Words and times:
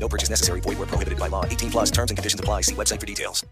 No 0.00 0.08
purchase 0.08 0.30
necessary. 0.30 0.60
Void 0.60 0.78
where 0.78 0.86
prohibited 0.86 1.18
by 1.18 1.28
law. 1.28 1.44
18 1.44 1.70
plus 1.70 1.90
terms 1.90 2.10
and 2.10 2.16
conditions 2.16 2.40
apply. 2.40 2.62
See 2.62 2.74
website 2.74 3.00
for 3.00 3.06
details. 3.06 3.44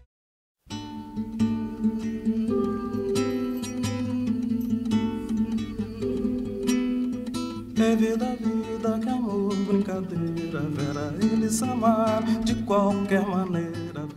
É 7.79 7.95
vida, 7.95 8.35
vida, 8.41 8.99
que 8.99 9.09
amor, 9.09 9.55
brincadeira, 9.55 10.61
vera, 10.61 11.15
eles 11.21 11.61
amaram 11.61 12.41
de 12.41 12.55
qualquer 12.63 13.21
maneira. 13.21 14.07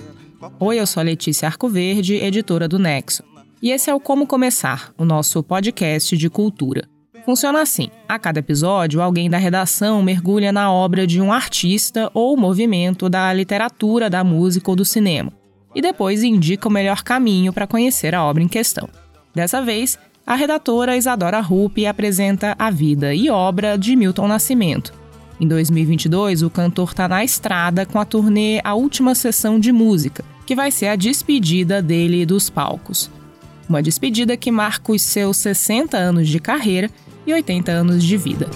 Vera, 0.41 0.53
Oi, 0.59 0.81
eu 0.81 0.87
sou 0.87 1.03
a 1.03 1.05
Letícia 1.05 1.47
Arcoverde, 1.47 2.15
editora 2.15 2.67
do 2.67 2.79
Nexo. 2.79 3.23
E 3.63 3.71
esse 3.71 3.91
é 3.91 3.95
o 3.95 4.01
Como 4.01 4.27
Começar, 4.27 4.93
o 4.97 5.05
nosso 5.05 5.43
podcast 5.43 6.17
de 6.17 6.31
cultura. 6.31 6.89
Funciona 7.31 7.63
assim: 7.63 7.91
a 8.09 8.19
cada 8.19 8.41
episódio, 8.41 9.01
alguém 9.01 9.31
da 9.31 9.39
redação 9.39 10.03
mergulha 10.03 10.51
na 10.51 10.73
obra 10.73 11.07
de 11.07 11.21
um 11.21 11.33
artista 11.33 12.11
ou 12.13 12.37
movimento 12.37 13.09
da 13.09 13.33
literatura, 13.33 14.11
da 14.11 14.25
música 14.25 14.69
ou 14.69 14.75
do 14.75 14.85
cinema, 14.85 15.33
e 15.73 15.81
depois 15.81 16.25
indica 16.25 16.67
o 16.67 16.73
melhor 16.73 17.05
caminho 17.05 17.53
para 17.53 17.69
conhecer 17.69 18.17
a 18.17 18.25
obra 18.25 18.43
em 18.43 18.49
questão. 18.49 18.89
Dessa 19.33 19.63
vez, 19.63 19.97
a 20.27 20.35
redatora 20.35 20.97
Isadora 20.97 21.39
Rupp 21.39 21.87
apresenta 21.87 22.57
a 22.59 22.69
vida 22.69 23.15
e 23.15 23.31
obra 23.31 23.79
de 23.79 23.95
Milton 23.95 24.27
Nascimento. 24.27 24.93
Em 25.41 25.47
2022, 25.47 26.43
o 26.43 26.51
cantor 26.51 26.89
está 26.89 27.07
na 27.07 27.23
estrada 27.23 27.87
com 27.87 28.01
a 28.01 28.05
turnê 28.05 28.61
A 28.65 28.75
Última 28.75 29.15
Sessão 29.15 29.61
de 29.61 29.71
Música, 29.71 30.25
que 30.45 30.57
vai 30.57 30.73
ser 30.73 30.89
a 30.89 30.97
despedida 30.97 31.81
dele 31.81 32.27
dos 32.27 32.51
palcos. 32.51 33.09
Uma 33.69 33.81
despedida 33.81 34.37
que 34.37 34.51
marca 34.51 34.91
os 34.91 35.03
seus 35.03 35.37
60 35.37 35.97
anos 35.97 36.29
de 36.29 36.41
carreira 36.41 36.91
e 37.27 37.33
80 37.33 37.71
anos 37.71 38.03
de 38.03 38.17
vida. 38.17 38.49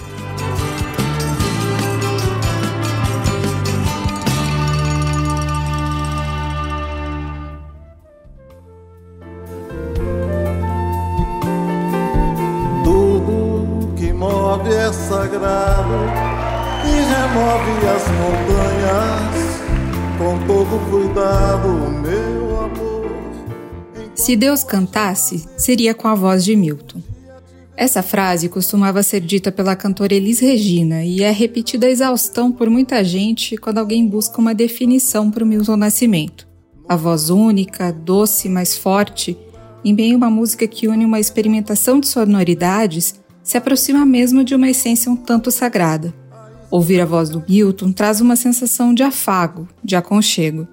Tudo 12.83 13.93
que 13.95 14.11
move 14.13 14.69
é 14.73 14.91
sagrado 14.93 15.93
e 16.85 16.91
remove 16.91 17.87
as 17.87 18.07
montanhas 18.11 19.45
com 20.17 20.39
todo 20.47 20.89
cuidado, 20.89 21.67
meu 22.01 22.59
amor. 22.59 23.05
Se 24.15 24.35
Deus 24.35 24.63
cantasse, 24.63 25.45
seria 25.57 25.93
com 25.93 26.07
a 26.07 26.15
voz 26.15 26.43
de 26.43 26.55
Milton. 26.55 27.14
Essa 27.77 28.01
frase 28.01 28.47
costumava 28.47 29.03
ser 29.03 29.19
dita 29.19 29.51
pela 29.51 29.75
cantora 29.75 30.13
Elis 30.13 30.39
Regina 30.39 31.03
e 31.03 31.21
é 31.21 31.31
repetida 31.31 31.87
a 31.87 31.89
exaustão 31.89 32.49
por 32.51 32.69
muita 32.69 33.03
gente 33.03 33.57
quando 33.57 33.79
alguém 33.79 34.07
busca 34.07 34.39
uma 34.39 34.55
definição 34.55 35.29
para 35.29 35.43
o 35.43 35.47
Milton 35.47 35.75
Nascimento. 35.75 36.47
A 36.87 36.95
voz 36.95 37.29
única, 37.29 37.91
doce, 37.91 38.47
mas 38.47 38.77
forte, 38.77 39.37
em 39.83 39.93
bem 39.93 40.15
uma 40.15 40.29
música 40.29 40.65
que 40.67 40.87
une 40.87 41.03
uma 41.03 41.19
experimentação 41.19 41.99
de 41.99 42.07
sonoridades, 42.07 43.19
se 43.43 43.57
aproxima 43.57 44.05
mesmo 44.05 44.43
de 44.43 44.55
uma 44.55 44.69
essência 44.69 45.11
um 45.11 45.15
tanto 45.15 45.51
sagrada. 45.51 46.13
Ouvir 46.71 47.01
a 47.01 47.05
voz 47.05 47.29
do 47.29 47.43
Milton 47.47 47.91
traz 47.91 48.21
uma 48.21 48.35
sensação 48.35 48.93
de 48.93 49.03
afago, 49.03 49.67
de 49.83 49.95
aconchego. 49.95 50.67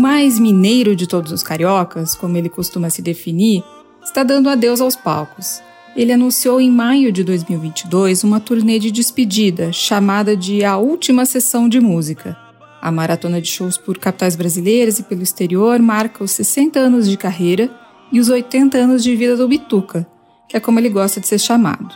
Mais 0.00 0.38
mineiro 0.38 0.96
de 0.96 1.06
todos 1.06 1.30
os 1.30 1.42
cariocas, 1.42 2.14
como 2.14 2.34
ele 2.34 2.48
costuma 2.48 2.88
se 2.88 3.02
definir, 3.02 3.62
está 4.02 4.22
dando 4.24 4.48
adeus 4.48 4.80
aos 4.80 4.96
palcos. 4.96 5.60
Ele 5.94 6.10
anunciou 6.10 6.58
em 6.58 6.70
maio 6.70 7.12
de 7.12 7.22
2022 7.22 8.24
uma 8.24 8.40
turnê 8.40 8.78
de 8.78 8.90
despedida 8.90 9.72
chamada 9.72 10.34
de 10.34 10.64
A 10.64 10.78
Última 10.78 11.26
Sessão 11.26 11.68
de 11.68 11.80
Música. 11.80 12.34
A 12.80 12.90
maratona 12.90 13.42
de 13.42 13.48
shows 13.48 13.76
por 13.76 13.98
capitais 13.98 14.36
brasileiras 14.36 14.98
e 14.98 15.02
pelo 15.02 15.22
exterior 15.22 15.78
marca 15.80 16.24
os 16.24 16.30
60 16.30 16.78
anos 16.78 17.06
de 17.06 17.18
carreira 17.18 17.70
e 18.10 18.18
os 18.18 18.30
80 18.30 18.78
anos 18.78 19.04
de 19.04 19.14
vida 19.14 19.36
do 19.36 19.46
Bituca, 19.46 20.06
que 20.48 20.56
é 20.56 20.60
como 20.60 20.78
ele 20.78 20.88
gosta 20.88 21.20
de 21.20 21.28
ser 21.28 21.38
chamado. 21.38 21.94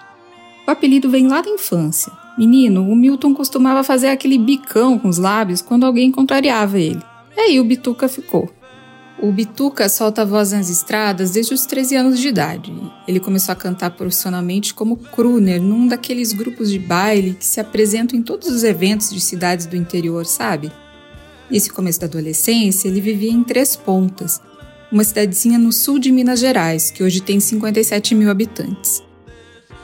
O 0.68 0.70
apelido 0.70 1.08
vem 1.08 1.26
lá 1.26 1.40
da 1.40 1.48
infância. 1.48 2.12
Menino, 2.36 2.86
o 2.86 2.94
Milton 2.94 3.32
costumava 3.32 3.82
fazer 3.82 4.08
aquele 4.08 4.36
bicão 4.36 4.98
com 4.98 5.08
os 5.08 5.16
lábios 5.16 5.62
quando 5.62 5.86
alguém 5.86 6.12
contrariava 6.12 6.78
ele. 6.78 7.00
E 7.36 7.40
aí 7.40 7.60
o 7.60 7.64
Bituca 7.64 8.08
ficou. 8.08 8.50
O 9.20 9.30
Bituca 9.30 9.88
solta 9.88 10.22
a 10.22 10.24
voz 10.24 10.52
nas 10.52 10.68
estradas 10.68 11.30
desde 11.30 11.54
os 11.54 11.64
13 11.66 11.96
anos 11.96 12.20
de 12.20 12.28
idade. 12.28 12.72
Ele 13.06 13.20
começou 13.20 13.52
a 13.52 13.56
cantar 13.56 13.90
profissionalmente 13.90 14.74
como 14.74 14.96
crooner 14.96 15.62
num 15.62 15.86
daqueles 15.86 16.32
grupos 16.32 16.70
de 16.70 16.78
baile 16.78 17.34
que 17.34 17.46
se 17.46 17.60
apresentam 17.60 18.18
em 18.18 18.22
todos 18.22 18.48
os 18.48 18.64
eventos 18.64 19.10
de 19.10 19.20
cidades 19.20 19.66
do 19.66 19.76
interior, 19.76 20.26
sabe? 20.26 20.70
Nesse 21.50 21.70
começo 21.70 22.00
da 22.00 22.06
adolescência, 22.06 22.88
ele 22.88 23.00
vivia 23.00 23.30
em 23.30 23.44
Três 23.44 23.76
Pontas, 23.76 24.40
uma 24.90 25.04
cidadezinha 25.04 25.58
no 25.58 25.72
sul 25.72 25.98
de 25.98 26.10
Minas 26.10 26.40
Gerais, 26.40 26.90
que 26.90 27.02
hoje 27.02 27.20
tem 27.20 27.38
57 27.38 28.14
mil 28.14 28.30
habitantes. 28.30 29.02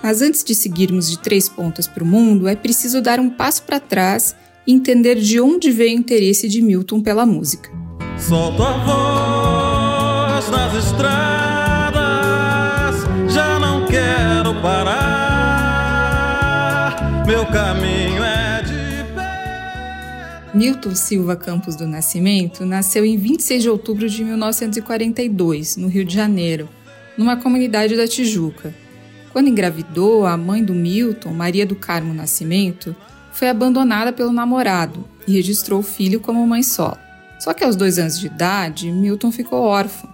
Mas 0.02 0.22
antes 0.22 0.42
de 0.42 0.54
seguirmos 0.54 1.10
de 1.10 1.18
Três 1.18 1.48
Pontas 1.48 1.86
para 1.86 2.02
o 2.02 2.06
mundo, 2.06 2.48
é 2.48 2.56
preciso 2.56 3.00
dar 3.00 3.20
um 3.20 3.30
passo 3.30 3.62
para 3.62 3.78
trás 3.78 4.34
entender 4.66 5.16
de 5.16 5.40
onde 5.40 5.70
veio 5.70 5.96
o 5.96 6.00
interesse 6.00 6.48
de 6.48 6.60
Milton 6.62 7.00
pela 7.00 7.24
música. 7.26 7.70
Solto 8.18 8.62
a 8.62 8.72
voz 8.84 10.50
nas 10.50 10.84
estradas, 10.84 12.00
já 13.32 13.58
não 13.58 13.86
quero 13.86 14.54
parar. 14.60 15.10
Meu 17.26 17.46
caminho 17.46 18.22
é 18.22 18.62
de. 18.62 18.80
Milton 20.56 20.94
Silva 20.94 21.36
Campos 21.36 21.76
do 21.76 21.86
Nascimento 21.86 22.66
nasceu 22.66 23.04
em 23.04 23.16
26 23.16 23.62
de 23.62 23.70
outubro 23.70 24.08
de 24.08 24.24
1942, 24.24 25.76
no 25.76 25.86
Rio 25.88 26.04
de 26.04 26.12
Janeiro, 26.12 26.68
numa 27.16 27.36
comunidade 27.36 27.96
da 27.96 28.06
Tijuca. 28.06 28.74
Quando 29.32 29.48
engravidou, 29.48 30.26
a 30.26 30.36
mãe 30.36 30.62
do 30.64 30.74
Milton, 30.74 31.30
Maria 31.32 31.64
do 31.64 31.76
Carmo 31.76 32.12
Nascimento, 32.12 32.96
foi 33.32 33.48
abandonada 33.48 34.12
pelo 34.12 34.32
namorado 34.32 35.04
e 35.26 35.32
registrou 35.32 35.80
o 35.80 35.84
filho 35.84 36.20
como 36.20 36.46
mãe 36.46 36.62
solo. 36.62 36.98
Só 37.38 37.54
que 37.54 37.64
aos 37.64 37.76
dois 37.76 37.98
anos 37.98 38.18
de 38.18 38.26
idade, 38.26 38.92
Milton 38.92 39.32
ficou 39.32 39.60
órfão. 39.62 40.12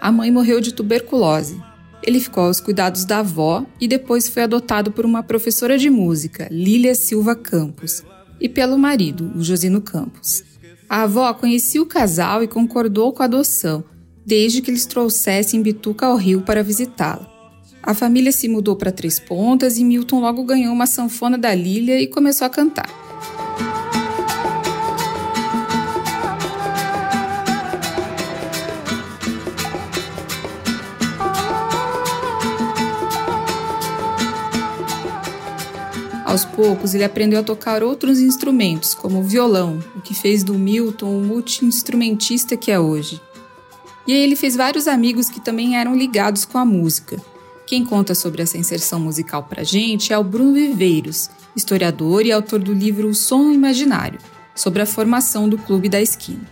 A 0.00 0.12
mãe 0.12 0.30
morreu 0.30 0.60
de 0.60 0.72
tuberculose. 0.72 1.60
Ele 2.02 2.20
ficou 2.20 2.44
aos 2.44 2.60
cuidados 2.60 3.04
da 3.04 3.18
avó 3.18 3.66
e 3.80 3.88
depois 3.88 4.28
foi 4.28 4.44
adotado 4.44 4.92
por 4.92 5.04
uma 5.04 5.22
professora 5.22 5.76
de 5.76 5.90
música, 5.90 6.46
Lília 6.50 6.94
Silva 6.94 7.34
Campos, 7.34 8.04
e 8.40 8.48
pelo 8.48 8.78
marido, 8.78 9.32
o 9.34 9.42
Josino 9.42 9.80
Campos. 9.80 10.44
A 10.88 11.02
avó 11.02 11.34
conhecia 11.34 11.82
o 11.82 11.86
casal 11.86 12.42
e 12.42 12.48
concordou 12.48 13.12
com 13.12 13.22
a 13.22 13.26
adoção, 13.26 13.84
desde 14.24 14.62
que 14.62 14.70
eles 14.70 14.86
trouxessem 14.86 15.60
Bituca 15.60 16.06
ao 16.06 16.16
Rio 16.16 16.42
para 16.42 16.62
visitá-la. 16.62 17.37
A 17.88 17.94
família 17.94 18.30
se 18.30 18.50
mudou 18.50 18.76
para 18.76 18.92
Três 18.92 19.18
Pontas 19.18 19.78
e 19.78 19.82
Milton 19.82 20.20
logo 20.20 20.44
ganhou 20.44 20.74
uma 20.74 20.86
sanfona 20.86 21.38
da 21.38 21.54
Lília 21.54 21.98
e 21.98 22.06
começou 22.06 22.46
a 22.46 22.50
cantar. 22.50 22.86
Aos 36.26 36.44
poucos, 36.44 36.94
ele 36.94 37.04
aprendeu 37.04 37.40
a 37.40 37.42
tocar 37.42 37.82
outros 37.82 38.20
instrumentos, 38.20 38.92
como 38.92 39.20
o 39.20 39.24
violão, 39.24 39.82
o 39.96 40.02
que 40.02 40.12
fez 40.12 40.44
do 40.44 40.52
Milton 40.58 41.18
o 41.18 41.24
multi-instrumentista 41.24 42.54
que 42.54 42.70
é 42.70 42.78
hoje. 42.78 43.18
E 44.06 44.12
aí 44.12 44.18
ele 44.18 44.36
fez 44.36 44.54
vários 44.54 44.86
amigos 44.86 45.30
que 45.30 45.40
também 45.40 45.78
eram 45.78 45.96
ligados 45.96 46.44
com 46.44 46.58
a 46.58 46.66
música. 46.66 47.18
Quem 47.68 47.84
conta 47.84 48.14
sobre 48.14 48.40
essa 48.40 48.56
inserção 48.56 48.98
musical 48.98 49.44
pra 49.44 49.62
gente 49.62 50.10
é 50.10 50.16
o 50.16 50.24
Bruno 50.24 50.54
Viveiros, 50.54 51.28
historiador 51.54 52.24
e 52.24 52.32
autor 52.32 52.60
do 52.60 52.72
livro 52.72 53.10
O 53.10 53.14
Som 53.14 53.50
Imaginário, 53.50 54.18
sobre 54.54 54.80
a 54.80 54.86
formação 54.86 55.46
do 55.46 55.58
Clube 55.58 55.86
da 55.86 56.00
Esquina. 56.00 56.48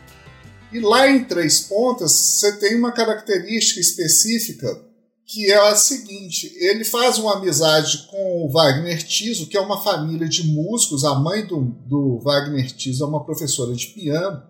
E 0.70 0.78
lá 0.78 1.08
em 1.08 1.24
Três 1.24 1.60
Pontas, 1.60 2.12
você 2.12 2.58
tem 2.58 2.76
uma 2.76 2.92
característica 2.92 3.80
específica 3.80 4.78
que 5.24 5.50
é 5.50 5.56
a 5.56 5.74
seguinte: 5.74 6.54
ele 6.58 6.84
faz 6.84 7.16
uma 7.16 7.38
amizade 7.38 8.06
com 8.10 8.44
o 8.44 8.50
Wagner 8.50 9.02
Tiso, 9.02 9.46
que 9.46 9.56
é 9.56 9.60
uma 9.60 9.82
família 9.82 10.28
de 10.28 10.46
músicos. 10.46 11.02
A 11.02 11.14
mãe 11.14 11.46
do, 11.46 11.62
do 11.86 12.18
Wagner 12.18 12.70
Tiso 12.72 13.02
é 13.02 13.06
uma 13.06 13.24
professora 13.24 13.74
de 13.74 13.86
piano. 13.86 14.42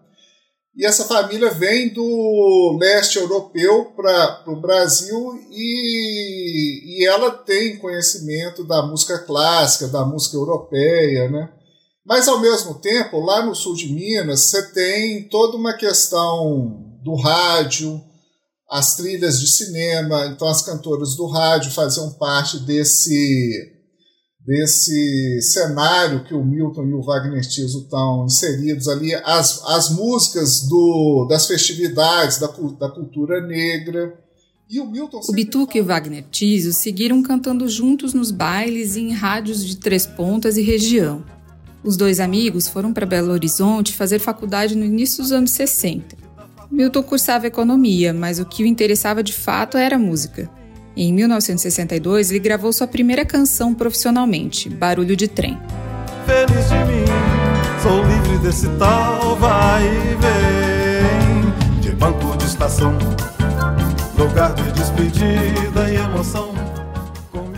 E 0.77 0.85
essa 0.85 1.07
família 1.07 1.51
vem 1.51 1.89
do 1.89 2.77
leste 2.79 3.17
europeu 3.17 3.87
para 3.97 4.45
o 4.47 4.61
Brasil 4.61 5.41
e, 5.51 7.01
e 7.01 7.07
ela 7.07 7.31
tem 7.31 7.79
conhecimento 7.79 8.63
da 8.63 8.83
música 8.83 9.19
clássica, 9.21 9.89
da 9.89 10.05
música 10.05 10.37
europeia, 10.37 11.31
né? 11.31 11.49
Mas, 12.05 12.29
ao 12.29 12.41
mesmo 12.41 12.75
tempo, 12.75 13.19
lá 13.19 13.45
no 13.45 13.55
sul 13.55 13.75
de 13.75 13.91
Minas, 13.91 14.41
você 14.41 14.71
tem 14.73 15.27
toda 15.29 15.57
uma 15.57 15.73
questão 15.73 16.85
do 17.03 17.15
rádio, 17.17 18.01
as 18.71 18.97
trilhas 18.97 19.41
de 19.41 19.47
cinema, 19.47 20.27
então 20.27 20.47
as 20.47 20.63
cantoras 20.63 21.17
do 21.17 21.27
rádio 21.27 21.71
faziam 21.71 22.13
parte 22.13 22.59
desse 22.61 23.76
desse 24.47 25.43
cenário 25.43 26.23
que 26.23 26.33
o 26.33 26.45
Milton 26.45 26.85
e 26.85 26.95
o 26.95 27.03
Wagner 27.03 27.43
Tiso 27.43 27.81
estão 27.81 28.27
inseridos 28.27 28.87
ali, 28.87 29.13
as, 29.13 29.61
as 29.67 29.91
músicas 29.91 30.63
do, 30.69 31.27
das 31.29 31.49
festividades 31.49 32.39
da, 32.39 32.47
da 32.47 32.89
cultura 32.89 33.41
negra. 33.45 34.15
E 34.71 34.79
o 34.79 34.87
Milton 34.89 35.21
O 35.29 35.33
Bituca 35.33 35.77
e 35.77 35.81
o 35.81 35.85
Wagner 35.85 36.25
Tiso 36.31 36.73
seguiram 36.73 37.23
cantando 37.23 37.69
juntos 37.69 38.15
nos 38.15 38.31
bailes 38.31 38.95
e 38.95 39.01
em 39.01 39.13
rádios 39.13 39.65
de 39.65 39.77
Três 39.77 40.07
Pontas 40.07 40.57
e 40.57 40.63
região. 40.63 41.25
Os 41.83 41.97
dois 41.97 42.21
amigos 42.21 42.69
foram 42.69 42.93
para 42.93 43.07
Belo 43.07 43.33
Horizonte 43.33 43.93
fazer 43.93 44.21
faculdade 44.21 44.77
no 44.77 44.85
início 44.85 45.23
dos 45.23 45.33
anos 45.33 45.51
60. 45.53 46.17
Milton 46.71 47.03
cursava 47.03 47.47
economia, 47.47 48.13
mas 48.13 48.39
o 48.39 48.45
que 48.45 48.63
o 48.63 48.67
interessava 48.67 49.23
de 49.23 49.33
fato 49.33 49.77
era 49.77 49.97
a 49.97 49.99
música. 49.99 50.51
Em 50.99 51.13
1962, 51.13 52.31
ele 52.31 52.39
gravou 52.39 52.73
sua 52.73 52.87
primeira 52.87 53.23
canção 53.23 53.75
profissionalmente, 53.75 54.71
Barulho 54.71 55.15
de 55.15 55.29
Trem. 55.29 55.59
Feliz 56.25 56.71
de 56.71 56.79
mim, 56.87 57.05
sou 57.83 58.03
livre 58.03 58.39
desse 58.39 58.67
tal 58.79 59.37
vai 59.37 59.85
e 59.85 60.17
vem 60.17 61.81
de 61.83 61.91
banco 61.91 62.35
de 62.39 62.47
estação, 62.47 62.97
lugar 64.17 64.55
de 64.55 64.73
despedida 64.73 65.91
e 65.91 65.97
emoção. 65.97 66.55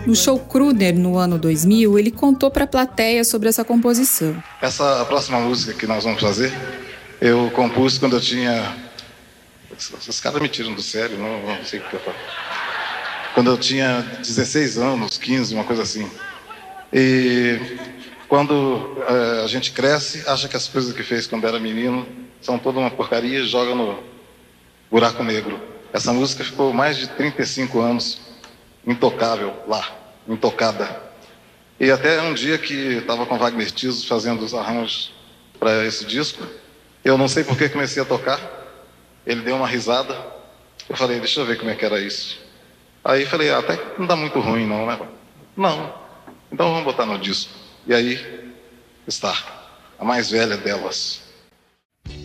No 0.04 0.16
show 0.16 0.36
Kruder, 0.40 0.98
no 0.98 1.16
ano 1.16 1.38
2000, 1.38 1.96
ele 1.96 2.10
contou 2.10 2.50
para 2.50 2.64
a 2.64 2.66
plateia 2.66 3.22
sobre 3.22 3.48
essa 3.48 3.64
composição. 3.64 4.42
Essa 4.60 5.04
próxima 5.04 5.38
música 5.38 5.74
que 5.74 5.86
nós 5.86 6.02
vamos 6.02 6.20
fazer, 6.20 6.52
eu 7.20 7.48
compus 7.52 7.98
quando 7.98 8.16
eu 8.16 8.20
tinha. 8.20 8.74
Os 10.08 10.18
caras 10.18 10.42
me 10.42 10.48
tiram 10.48 10.74
do 10.74 10.82
sério, 10.82 11.16
não, 11.16 11.40
não 11.46 11.64
sei 11.64 11.78
o 11.78 11.84
que 11.84 11.94
eu 11.94 12.00
falo. 12.00 12.16
Quando 13.34 13.50
eu 13.50 13.58
tinha 13.58 14.00
16 14.18 14.78
anos, 14.78 15.18
15, 15.18 15.54
uma 15.54 15.64
coisa 15.64 15.82
assim. 15.82 16.10
E 16.92 17.78
quando 18.28 18.52
uh, 18.52 19.44
a 19.44 19.46
gente 19.46 19.72
cresce, 19.72 20.24
acha 20.26 20.48
que 20.48 20.56
as 20.56 20.66
coisas 20.66 20.92
que 20.92 21.02
fez 21.02 21.26
quando 21.26 21.46
era 21.46 21.58
menino 21.60 22.06
são 22.40 22.58
toda 22.58 22.78
uma 22.78 22.90
porcaria 22.90 23.40
e 23.40 23.46
joga 23.46 23.74
no 23.74 24.02
buraco 24.90 25.22
negro. 25.22 25.60
Essa 25.92 26.12
música 26.12 26.44
ficou 26.44 26.72
mais 26.72 26.96
de 26.96 27.08
35 27.08 27.80
anos 27.80 28.20
intocável 28.86 29.54
lá 29.66 29.98
intocada. 30.28 31.02
E 31.80 31.90
até 31.90 32.20
um 32.20 32.34
dia 32.34 32.58
que 32.58 32.74
estava 32.74 33.24
com 33.24 33.38
Wagner 33.38 33.70
Tiso 33.70 34.06
fazendo 34.06 34.44
os 34.44 34.52
arranjos 34.52 35.12
para 35.58 35.84
esse 35.86 36.04
disco, 36.04 36.44
eu 37.04 37.16
não 37.16 37.28
sei 37.28 37.44
por 37.44 37.56
que 37.56 37.68
comecei 37.68 38.02
a 38.02 38.06
tocar. 38.06 38.40
Ele 39.26 39.40
deu 39.40 39.56
uma 39.56 39.66
risada. 39.66 40.14
Eu 40.88 40.96
falei, 40.96 41.18
deixa 41.18 41.40
eu 41.40 41.46
ver 41.46 41.56
como 41.58 41.70
é 41.70 41.74
que 41.74 41.84
era 41.84 42.00
isso. 42.00 42.38
Aí 43.04 43.24
falei, 43.26 43.50
ah, 43.50 43.58
até 43.58 43.76
que 43.76 43.98
não 43.98 44.06
dá 44.06 44.16
muito 44.16 44.38
ruim 44.40 44.66
não, 44.66 44.86
né? 44.86 44.98
Não. 45.56 45.94
Então 46.52 46.70
vamos 46.70 46.84
botar 46.84 47.06
no 47.06 47.18
disco. 47.18 47.52
E 47.86 47.94
aí 47.94 48.18
está 49.06 49.34
a 49.98 50.04
mais 50.04 50.30
velha 50.30 50.56
delas. 50.56 51.22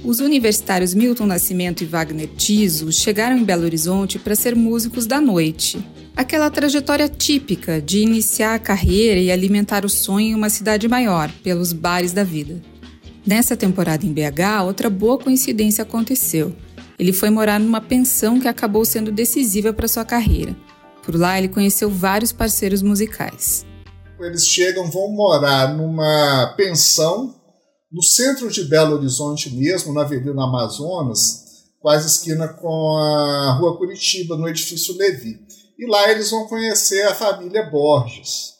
Os 0.03 0.19
universitários 0.19 0.93
Milton 0.93 1.25
Nascimento 1.25 1.81
e 1.81 1.85
Wagner 1.85 2.27
Tiso 2.27 2.91
chegaram 2.91 3.37
em 3.37 3.43
Belo 3.43 3.63
Horizonte 3.63 4.19
para 4.19 4.35
ser 4.35 4.55
músicos 4.55 5.05
da 5.05 5.19
noite. 5.19 5.83
Aquela 6.15 6.49
trajetória 6.49 7.09
típica 7.09 7.81
de 7.81 7.99
iniciar 7.99 8.55
a 8.55 8.59
carreira 8.59 9.19
e 9.19 9.31
alimentar 9.31 9.85
o 9.85 9.89
sonho 9.89 10.27
em 10.27 10.35
uma 10.35 10.49
cidade 10.49 10.87
maior, 10.87 11.31
pelos 11.43 11.73
bares 11.73 12.11
da 12.11 12.23
vida. 12.23 12.61
Nessa 13.25 13.55
temporada 13.55 14.05
em 14.05 14.13
BH, 14.13 14.63
outra 14.65 14.89
boa 14.89 15.17
coincidência 15.17 15.81
aconteceu. 15.81 16.53
Ele 16.97 17.13
foi 17.13 17.29
morar 17.29 17.59
numa 17.59 17.81
pensão 17.81 18.39
que 18.39 18.47
acabou 18.47 18.85
sendo 18.85 19.11
decisiva 19.11 19.73
para 19.73 19.87
sua 19.87 20.05
carreira. 20.05 20.55
Por 21.03 21.15
lá, 21.15 21.37
ele 21.37 21.49
conheceu 21.49 21.89
vários 21.89 22.31
parceiros 22.31 22.81
musicais. 22.81 23.65
Eles 24.19 24.47
chegam, 24.47 24.89
vão 24.89 25.11
morar 25.11 25.75
numa 25.75 26.53
pensão 26.55 27.35
no 27.91 28.01
centro 28.01 28.49
de 28.49 28.63
Belo 28.63 28.95
Horizonte 28.95 29.53
mesmo, 29.53 29.93
na 29.93 30.01
Avenida 30.01 30.31
Amazonas, 30.31 31.43
quase 31.79 32.07
esquina 32.07 32.47
com 32.47 32.97
a 32.97 33.57
Rua 33.59 33.77
Curitiba, 33.77 34.35
no 34.35 34.47
edifício 34.47 34.97
Levi. 34.97 35.39
E 35.77 35.85
lá 35.85 36.09
eles 36.09 36.31
vão 36.31 36.47
conhecer 36.47 37.03
a 37.03 37.13
família 37.13 37.69
Borges 37.69 38.53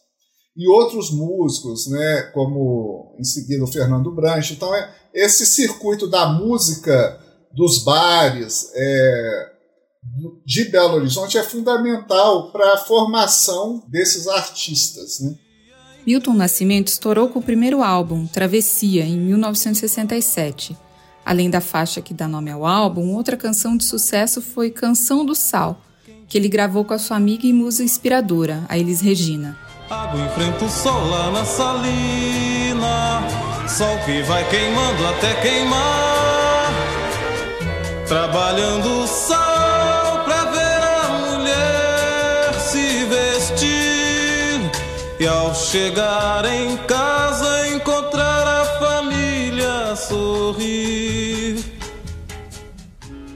e 0.55 0.67
outros 0.67 1.09
músicos, 1.09 1.87
né, 1.87 2.29
como 2.33 3.15
em 3.19 3.23
seguida 3.23 3.63
o 3.63 3.67
Fernando 3.67 4.13
Branche. 4.13 4.53
Então, 4.53 4.73
é, 4.75 4.93
esse 5.13 5.45
circuito 5.45 6.07
da 6.07 6.27
música, 6.27 7.19
dos 7.53 7.83
bares 7.83 8.71
é, 8.73 9.51
de 10.45 10.65
Belo 10.65 10.95
Horizonte 10.95 11.37
é 11.37 11.43
fundamental 11.43 12.51
para 12.51 12.73
a 12.73 12.77
formação 12.77 13.83
desses 13.87 14.27
artistas. 14.27 15.19
Né? 15.19 15.35
Milton 16.05 16.33
Nascimento 16.33 16.89
estourou 16.89 17.29
com 17.29 17.39
o 17.39 17.43
primeiro 17.43 17.81
álbum, 17.81 18.27
Travessia, 18.27 19.05
em 19.05 19.17
1967. 19.17 20.75
Além 21.25 21.49
da 21.49 21.61
faixa 21.61 22.01
que 22.01 22.13
dá 22.13 22.27
nome 22.27 22.51
ao 22.51 22.65
álbum, 22.65 23.15
outra 23.15 23.37
canção 23.37 23.77
de 23.77 23.85
sucesso 23.85 24.41
foi 24.41 24.69
Canção 24.69 25.25
do 25.25 25.33
Sal, 25.33 25.79
que 26.27 26.37
ele 26.37 26.49
gravou 26.49 26.83
com 26.83 26.93
a 26.93 26.99
sua 26.99 27.15
amiga 27.15 27.47
e 27.47 27.53
musa 27.53 27.83
inspiradora, 27.83 28.65
a 28.67 28.77
Elis 28.77 28.99
Regina. 28.99 29.57
Água 29.89 30.19
enfrenta 30.25 30.65
o 30.65 30.69
sol 30.69 31.07
lá 31.09 31.31
na 31.31 31.45
salina, 31.45 33.21
sol 33.69 33.97
que 34.05 34.21
vai 34.23 34.49
queimando 34.49 35.05
até 35.07 35.41
queimar, 35.41 36.22
trabalhando 38.13 39.01
o 39.01 39.07
sol 39.07 40.23
pra 40.23 40.45
ver 40.51 40.83
a 40.83 41.09
mulher 41.31 42.53
se 42.59 43.05
vestir 43.05 44.61
e 45.19 45.25
ao 45.25 45.55
chegar 45.55 46.45
em 46.45 46.77
casa 46.85 47.69
encontrar 47.69 48.61
a 48.61 48.65
família 48.79 49.95
sorrir. 49.95 51.57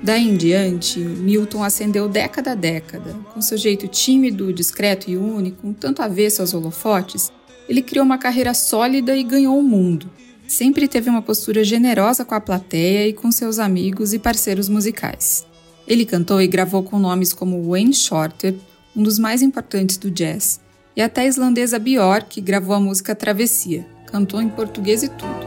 Daí 0.03 0.29
em 0.29 0.37
diante, 0.37 0.99
Milton 0.99 1.63
ascendeu 1.63 2.07
década 2.07 2.51
a 2.51 2.55
década. 2.55 3.15
Com 3.33 3.41
seu 3.41 3.57
jeito 3.57 3.87
tímido, 3.87 4.53
discreto 4.53 5.09
e 5.09 5.17
único, 5.17 5.67
um 5.67 5.73
tanto 5.73 6.03
avesso 6.03 6.43
aos 6.43 6.53
holofotes, 6.53 7.31
ele 7.67 7.81
criou 7.81 8.05
uma 8.05 8.19
carreira 8.19 8.53
sólida 8.53 9.17
e 9.17 9.23
ganhou 9.23 9.57
o 9.57 9.63
mundo. 9.63 10.07
Sempre 10.47 10.87
teve 10.87 11.09
uma 11.09 11.21
postura 11.21 11.63
generosa 11.63 12.23
com 12.23 12.33
a 12.33 12.39
plateia 12.39 13.07
e 13.07 13.13
com 13.13 13.31
seus 13.31 13.59
amigos 13.59 14.13
e 14.13 14.19
parceiros 14.19 14.69
musicais. 14.69 15.45
Ele 15.85 16.05
cantou 16.05 16.41
e 16.41 16.47
gravou 16.47 16.83
com 16.83 16.97
nomes 16.97 17.33
como 17.33 17.69
Wayne 17.69 17.93
Shorter, 17.93 18.55
um 18.95 19.03
dos 19.03 19.19
mais 19.19 19.41
importantes 19.41 19.97
do 19.97 20.09
jazz, 20.09 20.59
e 20.95 21.01
até 21.01 21.21
a 21.21 21.27
islandesa 21.27 21.77
Björk, 21.77 22.29
que 22.29 22.41
gravou 22.41 22.75
a 22.75 22.79
música 22.79 23.13
Travessia. 23.13 23.85
Cantou 24.07 24.41
em 24.41 24.49
português 24.49 25.03
e 25.03 25.09
tudo. 25.09 25.46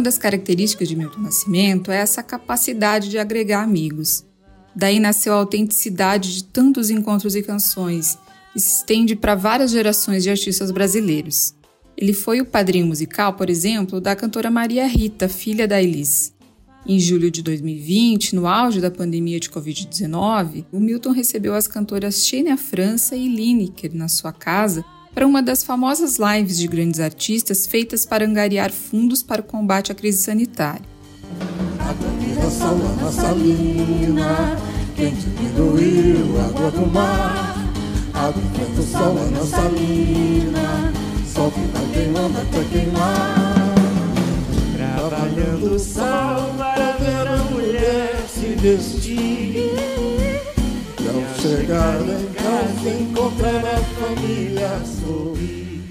Uma 0.00 0.04
das 0.04 0.16
características 0.16 0.88
de 0.88 0.96
Milton 0.96 1.20
Nascimento 1.20 1.90
é 1.90 1.96
essa 1.96 2.22
capacidade 2.22 3.10
de 3.10 3.18
agregar 3.18 3.62
amigos. 3.62 4.24
Daí 4.74 4.98
nasceu 4.98 5.34
a 5.34 5.36
autenticidade 5.36 6.36
de 6.36 6.44
tantos 6.44 6.88
encontros 6.88 7.36
e 7.36 7.42
canções 7.42 8.16
e 8.56 8.60
se 8.60 8.78
estende 8.78 9.14
para 9.14 9.34
várias 9.34 9.72
gerações 9.72 10.22
de 10.22 10.30
artistas 10.30 10.70
brasileiros. 10.70 11.54
Ele 11.98 12.14
foi 12.14 12.40
o 12.40 12.46
padrinho 12.46 12.86
musical, 12.86 13.34
por 13.34 13.50
exemplo, 13.50 14.00
da 14.00 14.16
cantora 14.16 14.50
Maria 14.50 14.86
Rita, 14.86 15.28
filha 15.28 15.68
da 15.68 15.82
Elis. 15.82 16.32
Em 16.86 16.98
julho 16.98 17.30
de 17.30 17.42
2020, 17.42 18.34
no 18.34 18.46
auge 18.46 18.80
da 18.80 18.90
pandemia 18.90 19.38
de 19.38 19.50
Covid-19, 19.50 20.64
o 20.72 20.80
Milton 20.80 21.10
recebeu 21.10 21.54
as 21.54 21.68
cantoras 21.68 22.24
Xênia 22.24 22.56
França 22.56 23.14
e 23.14 23.28
Lineker 23.28 23.94
na 23.94 24.08
sua 24.08 24.32
casa 24.32 24.82
para 25.14 25.26
uma 25.26 25.42
das 25.42 25.64
famosas 25.64 26.16
lives 26.18 26.56
de 26.56 26.66
grandes 26.66 27.00
artistas 27.00 27.66
feitas 27.66 28.06
para 28.06 28.24
angariar 28.24 28.70
fundos 28.70 29.22
para 29.22 29.40
o 29.40 29.44
combate 29.44 29.92
à 29.92 29.94
crise 29.94 30.18
sanitária. 30.18 30.88
Trabalhando 44.76 45.74
o 45.74 45.78
sol 45.78 46.54
para 46.56 46.92
ver 46.98 47.26
a 47.26 47.36
mulher 47.50 48.24
se 48.28 48.54
vestir. 48.56 50.29
Ao 51.12 51.42
chegar 51.42 52.00
em 52.02 52.32
casa 52.34 52.88
encontrar 52.88 53.64
a 53.64 53.78
família 53.78 54.68
sorrir. 54.84 55.90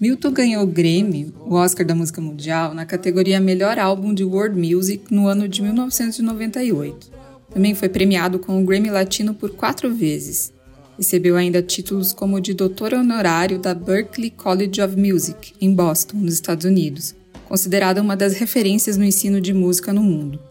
Milton 0.00 0.30
ganhou 0.30 0.62
o 0.62 0.66
Grammy, 0.66 1.34
o 1.44 1.54
Oscar 1.54 1.84
da 1.84 1.94
Música 1.94 2.18
Mundial, 2.18 2.72
na 2.72 2.86
categoria 2.86 3.38
Melhor 3.38 3.78
Álbum 3.78 4.14
de 4.14 4.24
World 4.24 4.58
Music 4.58 5.12
no 5.12 5.28
ano 5.28 5.46
de 5.46 5.60
1998. 5.60 7.10
Também 7.52 7.74
foi 7.74 7.90
premiado 7.90 8.38
com 8.38 8.58
o 8.58 8.64
Grammy 8.64 8.88
Latino 8.88 9.34
por 9.34 9.50
quatro 9.50 9.94
vezes. 9.94 10.50
Recebeu 10.96 11.36
ainda 11.36 11.60
títulos 11.60 12.14
como 12.14 12.40
de 12.40 12.54
doutor 12.54 12.94
honorário 12.94 13.58
da 13.58 13.74
Berklee 13.74 14.30
College 14.30 14.80
of 14.80 14.96
Music, 14.96 15.52
em 15.60 15.74
Boston, 15.74 16.16
nos 16.16 16.32
Estados 16.32 16.64
Unidos, 16.64 17.14
considerada 17.46 18.00
uma 18.00 18.16
das 18.16 18.32
referências 18.32 18.96
no 18.96 19.04
ensino 19.04 19.42
de 19.42 19.52
música 19.52 19.92
no 19.92 20.02
mundo. 20.02 20.47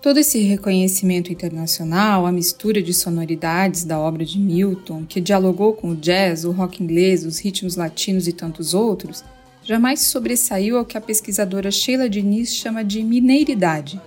Todo 0.00 0.18
esse 0.18 0.38
reconhecimento 0.38 1.32
internacional, 1.32 2.24
a 2.24 2.30
mistura 2.30 2.80
de 2.80 2.94
sonoridades 2.94 3.82
da 3.82 3.98
obra 3.98 4.24
de 4.24 4.38
Milton, 4.38 5.04
que 5.04 5.20
dialogou 5.20 5.72
com 5.72 5.90
o 5.90 5.96
jazz, 5.96 6.44
o 6.44 6.52
rock 6.52 6.82
inglês, 6.82 7.26
os 7.26 7.40
ritmos 7.40 7.74
latinos 7.74 8.28
e 8.28 8.32
tantos 8.32 8.74
outros, 8.74 9.24
jamais 9.64 10.02
sobressaiu 10.02 10.78
ao 10.78 10.84
que 10.84 10.96
a 10.96 11.00
pesquisadora 11.00 11.72
Sheila 11.72 12.08
Diniz 12.08 12.54
chama 12.54 12.84
de 12.84 13.02
mineiridade. 13.02 14.00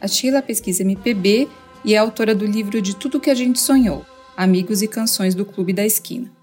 A 0.00 0.08
Sheila 0.08 0.40
pesquisa 0.40 0.82
MPB 0.82 1.46
e 1.84 1.94
é 1.94 1.98
autora 1.98 2.34
do 2.34 2.46
livro 2.46 2.80
De 2.80 2.96
Tudo 2.96 3.20
Que 3.20 3.28
a 3.28 3.34
Gente 3.34 3.60
Sonhou, 3.60 4.06
Amigos 4.34 4.80
e 4.80 4.88
Canções 4.88 5.34
do 5.34 5.44
Clube 5.44 5.74
da 5.74 5.84
Esquina 5.84 6.37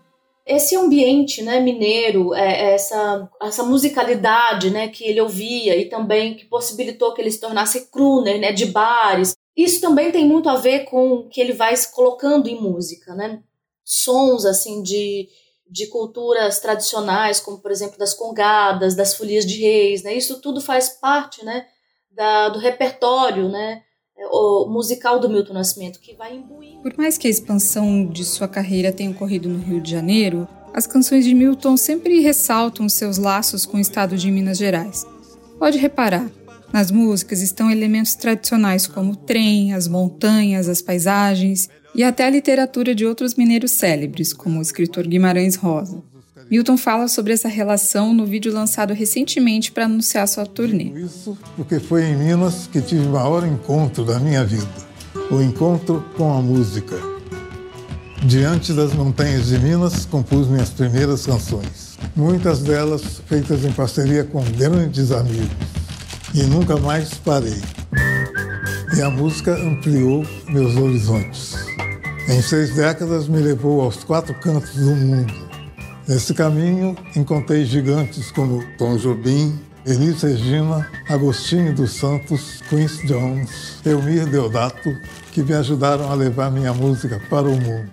esse 0.46 0.76
ambiente 0.76 1.42
né, 1.42 1.60
mineiro, 1.60 2.34
é, 2.36 2.70
é, 2.70 2.74
essa, 2.76 3.30
essa 3.42 3.64
musicalidade 3.64 4.70
né, 4.70 4.88
que 4.90 5.04
ele 5.04 5.20
ouvia 5.20 5.76
e 5.76 5.90
também 5.90 6.36
que 6.36 6.46
possibilitou 6.46 7.14
que 7.14 7.22
ele 7.22 7.32
se 7.32 7.40
tornasse 7.40 7.88
crooner 7.90 8.40
né, 8.40 8.52
de 8.52 8.68
bares, 8.68 9.36
isso 9.58 9.82
também 9.82 10.12
tem 10.12 10.26
muito 10.26 10.48
a 10.48 10.56
ver 10.56 10.86
com 10.86 11.14
o 11.14 11.30
que 11.30 11.42
ele 11.42 11.54
vai 11.54 11.76
se 11.76 11.92
colocando 11.92 12.48
em 12.48 12.62
música. 12.62 13.16
Né? 13.16 13.42
Sons 13.84 14.46
assim 14.46 14.84
de, 14.84 15.28
de 15.68 15.88
culturas 15.88 16.60
tradicionais, 16.60 17.40
como 17.40 17.60
por 17.60 17.72
exemplo 17.72 17.98
das 17.98 18.14
congadas, 18.14 18.96
das 18.96 19.16
folias 19.16 19.48
de 19.48 19.60
reis, 19.60 20.04
né? 20.04 20.14
isso 20.14 20.40
tudo 20.42 20.62
faz 20.62 20.90
parte 20.90 21.44
né, 21.44 21.66
da, 22.12 22.50
do 22.50 22.60
repertório 22.60 23.50
né, 23.50 23.82
o 24.18 24.66
musical 24.68 25.20
do 25.20 25.30
Milton 25.30 25.54
Nascimento, 25.54 26.00
que 26.00 26.16
vai 26.16 26.36
imbuindo. 26.36 26.82
Por 26.82 26.98
mais 26.98 27.18
que 27.18 27.28
a 27.28 27.30
expansão 27.30 28.06
de 28.06 28.24
sua 28.24 28.48
carreira 28.48 28.92
tenha 28.92 29.12
ocorrido 29.12 29.50
no 29.50 29.60
Rio 29.60 29.82
de 29.82 29.92
Janeiro, 29.92 30.48
as 30.74 30.88
canções 30.88 31.26
de 31.26 31.34
Milton 31.34 31.78
sempre 31.78 32.20
ressaltam 32.20 32.88
seus 32.90 33.18
laços 33.18 33.66
com 33.66 33.78
o 33.78 33.82
estado 33.82 34.18
de 34.18 34.30
Minas 34.32 34.58
Gerais. 34.58 35.06
Pode 35.58 35.78
reparar, 35.78 36.30
nas 36.74 36.92
músicas 36.92 37.42
estão 37.42 37.72
elementos 37.72 38.16
tradicionais 38.16 38.88
como 38.88 39.14
o 39.14 39.16
trem, 39.16 39.74
as 39.74 39.88
montanhas, 39.88 40.68
as 40.68 40.82
paisagens 40.82 41.70
e 41.94 42.04
até 42.04 42.26
a 42.26 42.30
literatura 42.30 42.94
de 42.94 43.06
outros 43.06 43.36
mineiros 43.36 43.72
célebres, 43.72 44.34
como 44.34 44.60
o 44.60 44.62
escritor 44.62 45.08
Guimarães 45.08 45.56
Rosa. 45.56 46.04
Milton 46.50 46.78
fala 46.78 47.08
sobre 47.08 47.34
essa 47.34 47.48
relação 47.48 48.14
no 48.14 48.26
vídeo 48.26 48.54
lançado 48.54 48.94
recentemente 48.94 49.72
para 49.72 49.86
anunciar 49.86 50.28
sua 50.28 50.46
turnê. 50.46 50.92
Isso 50.96 51.36
porque 51.56 51.80
foi 51.80 52.04
em 52.04 52.16
Minas 52.16 52.70
que 52.72 52.82
tive 52.82 53.04
o 53.08 53.10
maior 53.10 53.46
encontro 53.46 54.06
da 54.06 54.20
minha 54.20 54.46
vida, 54.46 54.70
o 55.32 55.42
encontro 55.42 56.06
com 56.16 56.38
a 56.38 56.42
música. 56.42 56.96
Diante 58.24 58.74
das 58.74 58.94
montanhas 58.94 59.48
de 59.48 59.58
Minas, 59.58 60.06
compus 60.06 60.48
minhas 60.48 60.70
primeiras 60.70 61.26
canções, 61.26 61.98
muitas 62.16 62.60
delas 62.62 63.22
feitas 63.26 63.66
em 63.66 63.72
parceria 63.72 64.24
com 64.24 64.44
grandes 64.52 65.12
amigos. 65.12 65.50
E 66.34 66.44
nunca 66.44 66.78
mais 66.78 67.16
parei. 67.16 67.62
E 68.96 69.02
a 69.02 69.10
música 69.10 69.56
ampliou 69.56 70.26
meus 70.48 70.76
horizontes. 70.76 71.56
Em 72.28 72.42
seis 72.42 72.76
décadas 72.76 73.28
me 73.28 73.40
levou 73.40 73.82
aos 73.82 74.04
quatro 74.04 74.34
cantos 74.36 74.76
do 74.76 74.96
mundo 74.96 75.45
Nesse 76.08 76.36
caminho, 76.36 76.96
encontrei 77.16 77.66
gigantes 77.66 78.30
como 78.30 78.64
Tom 78.78 78.96
Jobim, 78.96 79.60
Elis 79.88 80.22
Regina, 80.22 80.88
Agostinho 81.10 81.74
dos 81.74 81.94
Santos, 81.94 82.62
Quincy 82.70 83.08
Jones, 83.08 83.80
Elmir 83.84 84.28
Deodato, 84.28 84.96
que 85.32 85.42
me 85.42 85.54
ajudaram 85.54 86.12
a 86.12 86.14
levar 86.14 86.52
minha 86.52 86.72
música 86.76 87.20
para 87.28 87.48
o 87.48 87.60
mundo. 87.60 87.92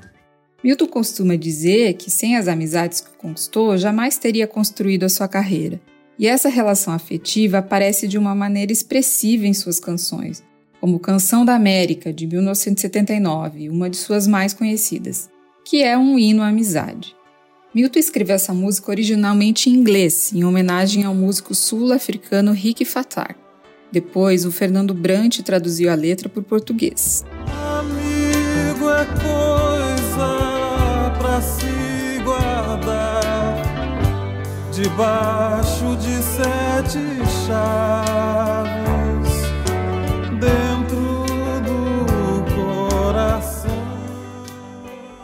Milton 0.62 0.86
costuma 0.88 1.36
dizer 1.36 1.94
que 1.94 2.10
sem 2.10 2.36
as 2.36 2.48
amizades 2.48 3.00
que 3.00 3.16
conquistou, 3.16 3.78
jamais 3.78 4.18
teria 4.18 4.46
construído 4.46 5.04
a 5.04 5.08
sua 5.08 5.26
carreira. 5.26 5.80
E 6.18 6.26
essa 6.26 6.50
relação 6.50 6.92
afetiva 6.92 7.58
aparece 7.58 8.06
de 8.06 8.18
uma 8.18 8.34
maneira 8.34 8.72
expressiva 8.72 9.46
em 9.46 9.54
suas 9.54 9.80
canções, 9.80 10.44
como 10.82 11.00
Canção 11.00 11.46
da 11.46 11.54
América, 11.54 12.12
de 12.12 12.26
1979, 12.26 13.70
uma 13.70 13.88
de 13.88 13.96
suas 13.96 14.26
mais 14.26 14.52
conhecidas, 14.52 15.30
que 15.64 15.82
é 15.82 15.96
um 15.96 16.18
hino 16.18 16.42
à 16.42 16.48
amizade. 16.48 17.16
Milton 17.74 17.98
escreveu 17.98 18.36
essa 18.36 18.52
música 18.52 18.90
originalmente 18.90 19.70
em 19.70 19.72
inglês, 19.72 20.30
em 20.32 20.44
homenagem 20.44 21.04
ao 21.04 21.14
músico 21.14 21.54
sul-africano 21.54 22.52
Rick 22.52 22.84
Fatar. 22.84 23.34
Depois, 23.90 24.44
o 24.44 24.52
Fernando 24.52 24.92
Brant 24.92 25.40
traduziu 25.40 25.90
a 25.90 25.94
letra 25.94 26.28
para 26.28 26.40
o 26.40 26.42
português. 26.42 27.24
Amigo 27.78 28.90
é 28.90 29.04
coisa 29.06 30.32
pra 31.18 31.40
se 31.40 32.22
guardar 32.22 33.62
debaixo 34.72 35.96
de 35.96 36.22
sete 36.22 36.98
chaves. 37.46 38.71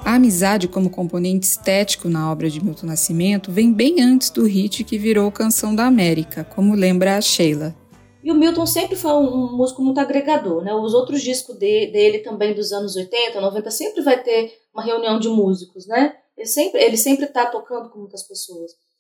A 0.09 0.15
amizade 0.15 0.69
como 0.69 0.89
componente 0.89 1.47
estético 1.47 2.09
na 2.09 2.33
obra 2.33 2.49
de 2.49 2.65
Milton 2.65 2.87
Nascimento 2.87 3.53
vem 3.53 3.71
bem 3.71 4.01
antes 4.01 4.31
do 4.31 4.47
hit 4.47 4.83
que 4.83 4.97
virou 4.97 5.31
Canção 5.31 5.75
da 5.75 5.85
América, 5.85 6.45
como 6.45 6.75
lembra 6.75 7.19
a 7.19 7.21
Sheila. 7.21 7.77
E 8.25 8.33
o 8.33 8.35
Milton 8.35 8.65
sempre 8.65 8.97
foi 8.97 9.13
um, 9.13 9.55
músico 9.55 9.83
muito 9.83 10.01
agregador, 10.01 10.65
né? 10.65 10.73
Os 10.73 10.95
outros 10.95 11.21
discos 11.21 11.59
de, 11.59 11.89
dele 11.89 12.21
também 12.21 12.55
dos 12.55 12.73
anos 12.73 12.97
80, 12.97 13.39
90 13.39 13.71
sempre 13.71 14.01
vai 14.01 14.23
ter 14.23 14.51
uma 14.73 14.83
reunião 14.83 15.21
de 15.21 15.29
músicos, 15.29 15.87
né? 15.87 16.15
Ele 16.35 16.47
sempre 16.47 16.83
ele 16.83 16.97
sempre 16.97 17.27
tá 17.27 17.45
tocando 17.45 17.91
com 17.91 17.99
muitas 17.99 18.23
pessoas. 18.27 18.71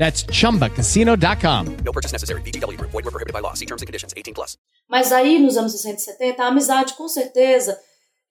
That's 0.00 0.24
chumbacasino.com. 0.32 1.84
No 1.84 1.92
purchase 1.92 2.12
necessary. 2.12 2.40
BGW. 2.40 2.80
Void 2.80 3.04
were 3.04 3.10
prohibited 3.10 3.34
by 3.34 3.40
law. 3.40 3.52
See 3.52 3.66
terms 3.66 3.82
and 3.82 3.86
conditions 3.86 4.14
18+. 4.14 4.34
Plus. 4.34 4.56
Mas 4.88 5.12
aí 5.12 5.38
nos 5.38 5.58
anos 5.58 5.72
60 5.72 5.96
e 5.96 6.00
70, 6.00 6.42
a 6.42 6.46
amizade 6.46 6.94
com 6.94 7.06
certeza 7.06 7.78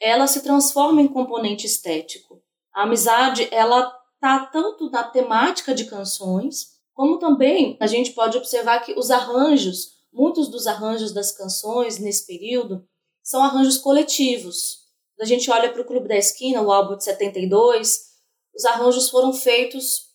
ela 0.01 0.25
se 0.25 0.41
transforma 0.41 0.99
em 0.99 1.07
componente 1.07 1.67
estético. 1.67 2.41
A 2.73 2.83
amizade, 2.83 3.47
ela 3.51 3.93
tá 4.19 4.47
tanto 4.51 4.89
na 4.89 5.03
temática 5.03 5.75
de 5.75 5.85
canções, 5.85 6.79
como 6.93 7.19
também 7.19 7.77
a 7.79 7.85
gente 7.85 8.13
pode 8.13 8.37
observar 8.37 8.79
que 8.79 8.93
os 8.97 9.11
arranjos, 9.11 9.89
muitos 10.11 10.47
dos 10.47 10.65
arranjos 10.65 11.13
das 11.13 11.31
canções 11.31 11.99
nesse 11.99 12.25
período 12.25 12.83
são 13.21 13.43
arranjos 13.43 13.77
coletivos. 13.77 14.79
A 15.21 15.25
gente 15.25 15.51
olha 15.51 15.71
para 15.71 15.81
o 15.81 15.85
Clube 15.85 16.07
da 16.07 16.15
Esquina, 16.15 16.61
o 16.61 16.71
álbum 16.71 16.97
de 16.97 17.03
72, 17.03 17.99
os 18.55 18.65
arranjos 18.65 19.09
foram 19.09 19.31
feitos 19.33 20.08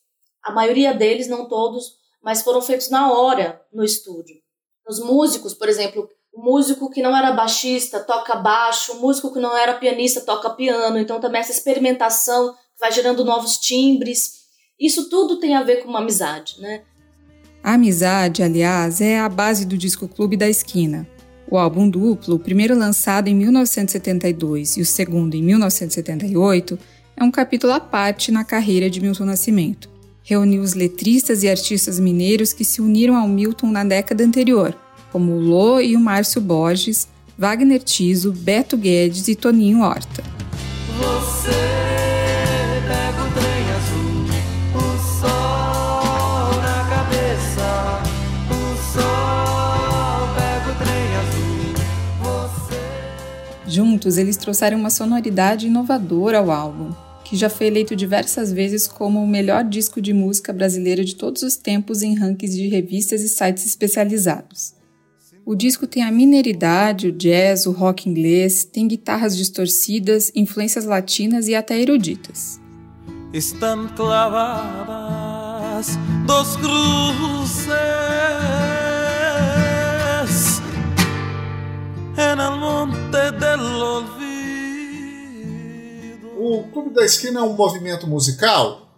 a 0.44 0.52
maioria 0.52 0.92
deles, 0.92 1.26
não 1.26 1.48
todos, 1.48 1.94
mas 2.22 2.42
foram 2.42 2.60
feitos 2.60 2.90
na 2.90 3.12
hora 3.12 3.60
no 3.72 3.84
estúdio. 3.84 4.36
Os 4.88 4.98
músicos, 4.98 5.54
por 5.54 5.68
exemplo, 5.68 6.08
o 6.32 6.42
músico 6.42 6.90
que 6.90 7.02
não 7.02 7.16
era 7.16 7.32
baixista 7.32 8.00
toca 8.00 8.34
baixo, 8.34 8.92
o 8.92 9.00
músico 9.00 9.32
que 9.32 9.38
não 9.38 9.56
era 9.56 9.74
pianista 9.74 10.20
toca 10.20 10.50
piano, 10.50 10.98
então 10.98 11.20
também 11.20 11.40
essa 11.40 11.52
experimentação 11.52 12.54
vai 12.78 12.92
gerando 12.92 13.24
novos 13.24 13.56
timbres. 13.56 14.44
Isso 14.78 15.08
tudo 15.08 15.38
tem 15.38 15.54
a 15.54 15.62
ver 15.62 15.82
com 15.82 15.88
uma 15.88 16.00
amizade, 16.00 16.60
né? 16.60 16.82
A 17.62 17.74
amizade, 17.74 18.42
aliás, 18.42 19.00
é 19.00 19.18
a 19.18 19.28
base 19.28 19.64
do 19.64 19.78
disco 19.78 20.06
Clube 20.06 20.36
da 20.36 20.48
Esquina. 20.48 21.08
O 21.50 21.56
álbum 21.56 21.88
duplo, 21.88 22.34
o 22.34 22.38
primeiro 22.38 22.76
lançado 22.76 23.28
em 23.28 23.34
1972 23.34 24.76
e 24.76 24.80
o 24.82 24.86
segundo 24.86 25.34
em 25.34 25.42
1978, 25.42 26.78
é 27.16 27.22
um 27.22 27.30
capítulo 27.30 27.72
à 27.72 27.80
parte 27.80 28.32
na 28.32 28.44
carreira 28.44 28.90
de 28.90 29.00
Milton 29.00 29.24
Nascimento. 29.24 29.93
Reuniu 30.26 30.62
os 30.62 30.72
letristas 30.72 31.42
e 31.42 31.50
artistas 31.50 32.00
mineiros 32.00 32.54
que 32.54 32.64
se 32.64 32.80
uniram 32.80 33.14
ao 33.14 33.28
Milton 33.28 33.66
na 33.66 33.84
década 33.84 34.24
anterior, 34.24 34.74
como 35.12 35.32
o 35.32 35.38
Lô 35.38 35.78
e 35.80 35.94
o 35.94 36.00
Márcio 36.00 36.40
Borges, 36.40 37.06
Wagner 37.36 37.82
Tiso, 37.82 38.32
Beto 38.32 38.74
Guedes 38.74 39.28
e 39.28 39.34
Toninho 39.34 39.82
Horta. 39.82 40.24
Juntos, 53.68 54.16
eles 54.16 54.38
trouxeram 54.38 54.78
uma 54.78 54.88
sonoridade 54.88 55.66
inovadora 55.66 56.38
ao 56.38 56.50
álbum, 56.50 56.92
que 57.24 57.36
já 57.36 57.48
foi 57.48 57.68
eleito 57.68 57.96
diversas 57.96 58.52
vezes 58.52 58.86
como 58.86 59.22
o 59.22 59.26
melhor 59.26 59.64
disco 59.64 60.00
de 60.00 60.12
música 60.12 60.52
brasileira 60.52 61.04
de 61.04 61.16
todos 61.16 61.42
os 61.42 61.56
tempos 61.56 62.02
em 62.02 62.14
rankings 62.14 62.56
de 62.56 62.68
revistas 62.68 63.22
e 63.22 63.28
sites 63.28 63.64
especializados. 63.64 64.74
O 65.46 65.54
disco 65.54 65.86
tem 65.86 66.02
a 66.02 66.10
mineridade, 66.10 67.08
o 67.08 67.12
jazz, 67.12 67.66
o 67.66 67.72
rock 67.72 68.08
inglês, 68.08 68.64
tem 68.64 68.88
guitarras 68.88 69.36
distorcidas, 69.36 70.32
influências 70.34 70.84
latinas 70.84 71.48
e 71.48 71.54
até 71.54 71.80
eruditas. 71.80 72.60
Estão 73.32 73.88
clavadas 73.88 75.98
dos 76.26 76.56
cruces 76.56 77.74
o 86.44 86.64
Clube 86.70 86.94
da 86.94 87.04
Esquina 87.04 87.40
é 87.40 87.42
um 87.42 87.54
movimento 87.54 88.06
musical. 88.06 88.88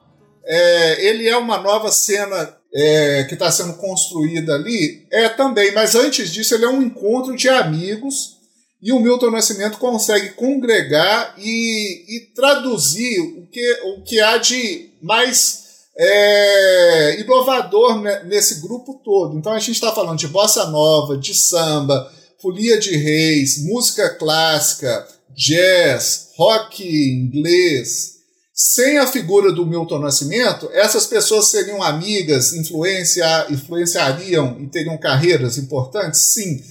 É, 0.45 1.07
ele 1.07 1.29
é 1.29 1.37
uma 1.37 1.59
nova 1.59 1.91
cena 1.93 2.57
é, 2.75 3.25
que 3.25 3.35
está 3.35 3.51
sendo 3.51 3.75
construída 3.75 4.55
ali. 4.55 5.07
É 5.11 5.29
também, 5.29 5.73
mas 5.73 5.95
antes 5.95 6.31
disso, 6.31 6.55
ele 6.55 6.65
é 6.65 6.69
um 6.69 6.83
encontro 6.83 7.37
de 7.37 7.49
amigos 7.49 8.37
e 8.83 8.93
o 8.93 9.01
Milton 9.01 9.31
Nascimento 9.31 9.79
consegue 9.79 10.31
congregar 10.31 11.35
e, 11.39 12.05
e 12.09 12.21
traduzir 12.35 13.21
o 13.21 13.47
que, 13.47 13.81
o 13.85 14.03
que 14.03 14.21
há 14.21 14.37
de 14.39 14.91
mais 15.01 15.65
é, 15.97 17.21
inovador 17.21 18.01
nesse 18.25 18.61
grupo 18.61 19.01
todo. 19.05 19.39
Então 19.39 19.53
a 19.53 19.59
gente 19.59 19.73
está 19.73 19.93
falando 19.93 20.19
de 20.19 20.29
bossa 20.29 20.67
nova, 20.67 21.17
de 21.17 21.35
samba, 21.35 22.13
folia 22.41 22.79
de 22.79 22.95
reis, 22.97 23.65
música 23.65 24.11
clássica, 24.11 25.09
jazz, 25.35 26.26
rock 26.37 26.85
inglês. 26.85 28.17
Sem 28.55 28.97
a 28.97 29.07
figura 29.07 29.53
do 29.53 29.67
Milton 29.67 29.99
Nascimento, 29.99 30.71
essas 30.73 31.07
pessoas 31.07 31.51
seriam 31.51 31.83
amigas, 31.83 32.55
influencia, 32.55 33.47
influenciariam 33.51 34.59
e 34.61 34.67
teriam 34.67 34.97
carreiras 34.97 35.59
importantes? 35.59 36.21
Sim. 36.21 36.63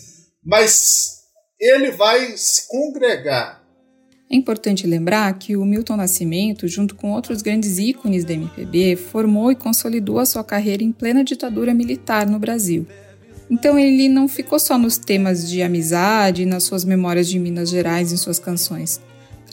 Mas 0.43 1.17
ele 1.60 1.91
vai 1.91 2.36
se 2.38 2.67
congregar. 2.67 3.63
É 4.31 4.36
importante 4.36 4.88
lembrar 4.88 5.38
que 5.38 5.55
o 5.55 5.63
Milton 5.63 5.98
Nascimento, 5.98 6.67
junto 6.67 6.95
com 6.95 7.12
outros 7.12 7.43
grandes 7.43 7.77
ícones 7.77 8.25
da 8.25 8.34
MPB, 8.34 8.95
formou 8.95 9.51
e 9.51 9.55
consolidou 9.55 10.17
a 10.17 10.25
sua 10.25 10.43
carreira 10.43 10.84
em 10.84 10.91
plena 10.91 11.24
ditadura 11.24 11.72
militar 11.72 12.25
no 12.27 12.39
Brasil. 12.39 12.88
Então 13.48 13.77
ele 13.77 14.10
não 14.10 14.27
ficou 14.27 14.57
só 14.57 14.77
nos 14.77 14.98
temas 14.98 15.48
de 15.48 15.62
amizade, 15.62 16.48
nas 16.48 16.63
suas 16.63 16.84
memórias 16.84 17.27
de 17.27 17.38
Minas 17.38 17.69
Gerais 17.69 18.12
em 18.12 18.17
suas 18.17 18.39
canções. 18.39 19.00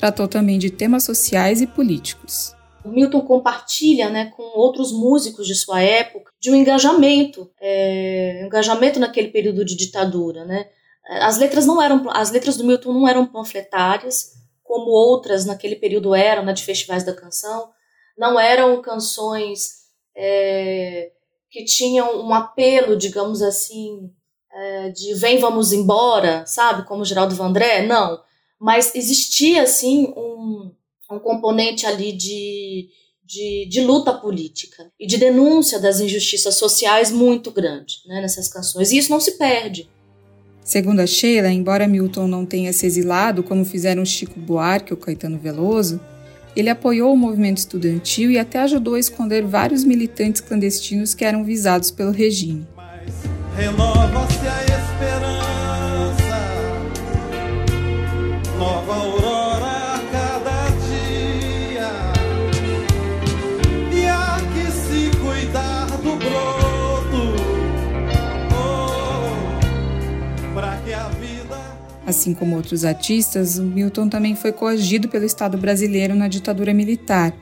Tratou 0.02 0.26
também 0.26 0.58
de 0.58 0.68
temas 0.68 1.04
sociais 1.04 1.60
e 1.60 1.66
políticos. 1.68 2.56
O 2.84 2.88
Milton 2.88 3.20
compartilha 3.20 4.10
né, 4.10 4.32
com 4.36 4.42
outros 4.58 4.90
músicos 4.90 5.46
de 5.46 5.54
sua 5.54 5.80
época 5.80 6.32
de 6.40 6.50
um 6.50 6.56
engajamento, 6.56 7.48
é, 7.60 8.44
engajamento 8.44 8.98
naquele 8.98 9.28
período 9.28 9.64
de 9.64 9.76
ditadura. 9.76 10.44
Né? 10.44 10.68
As 11.20 11.38
letras 11.38 11.66
não 11.66 11.80
eram, 11.80 12.10
as 12.10 12.32
letras 12.32 12.56
do 12.56 12.64
Milton 12.64 12.92
não 12.92 13.06
eram 13.06 13.24
panfletárias, 13.24 14.32
como 14.64 14.90
outras 14.90 15.44
naquele 15.44 15.76
período 15.76 16.16
eram, 16.16 16.44
né, 16.44 16.52
de 16.52 16.64
festivais 16.64 17.04
da 17.04 17.14
canção. 17.14 17.70
Não 18.18 18.40
eram 18.40 18.82
canções 18.82 19.82
é, 20.16 21.12
que 21.48 21.64
tinham 21.64 22.26
um 22.26 22.34
apelo, 22.34 22.96
digamos 22.96 23.40
assim, 23.40 24.10
é, 24.52 24.88
de 24.88 25.14
vem, 25.14 25.38
vamos 25.38 25.72
embora, 25.72 26.44
sabe? 26.44 26.88
Como 26.88 27.04
Geraldo 27.04 27.36
Vandré, 27.36 27.86
não. 27.86 28.20
Mas 28.62 28.94
existia, 28.94 29.64
assim, 29.64 30.14
um, 30.16 30.70
um 31.10 31.18
componente 31.18 31.84
ali 31.84 32.12
de, 32.12 32.88
de, 33.24 33.66
de, 33.68 33.80
luta 33.80 34.12
política 34.12 34.88
e 35.00 35.04
de 35.04 35.18
denúncia 35.18 35.80
das 35.80 35.98
injustiças 35.98 36.54
sociais 36.54 37.10
muito 37.10 37.50
grande 37.50 37.96
né, 38.06 38.20
nessas 38.20 38.46
canções. 38.46 38.92
E 38.92 38.98
isso 38.98 39.10
não 39.10 39.18
se 39.18 39.32
perde. 39.32 39.90
Segundo 40.62 41.00
a 41.00 41.06
Sheila, 41.08 41.50
embora 41.50 41.88
Milton 41.88 42.28
não 42.28 42.46
tenha 42.46 42.72
se 42.72 42.86
exilado 42.86 43.42
como 43.42 43.64
fizeram 43.64 44.04
Chico 44.04 44.38
Buarque 44.38 44.92
ou 44.92 44.96
Caetano 44.96 45.40
Veloso, 45.40 46.00
ele 46.54 46.70
apoiou 46.70 47.12
o 47.12 47.16
movimento 47.16 47.58
estudantil 47.58 48.30
e 48.30 48.38
até 48.38 48.60
ajudou 48.60 48.94
a 48.94 49.00
esconder 49.00 49.44
vários 49.44 49.82
militantes 49.82 50.40
clandestinos 50.40 51.14
que 51.14 51.24
eram 51.24 51.42
visados 51.42 51.90
pelo 51.90 52.12
regime. 52.12 52.64
Renova-se 53.56 54.16
a 54.16 54.21
Assim 72.12 72.34
como 72.34 72.56
outros 72.56 72.84
artistas, 72.84 73.58
Milton 73.58 74.06
também 74.06 74.36
foi 74.36 74.52
coagido 74.52 75.08
pelo 75.08 75.24
Estado 75.24 75.56
brasileiro 75.56 76.14
na 76.14 76.28
ditadura 76.28 76.74
militar, 76.74 77.34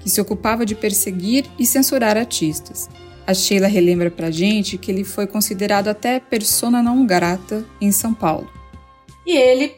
que 0.00 0.10
se 0.10 0.20
ocupava 0.20 0.66
de 0.66 0.74
perseguir 0.74 1.46
e 1.58 1.64
censurar 1.64 2.14
artistas. 2.14 2.90
A 3.26 3.32
Sheila 3.32 3.66
relembra 3.68 4.10
pra 4.10 4.30
gente 4.30 4.76
que 4.76 4.90
ele 4.90 5.02
foi 5.02 5.26
considerado 5.26 5.88
até 5.88 6.20
persona 6.20 6.82
não 6.82 7.06
grata 7.06 7.64
em 7.80 7.90
São 7.90 8.12
Paulo. 8.12 8.52
E 9.26 9.34
ele 9.34 9.74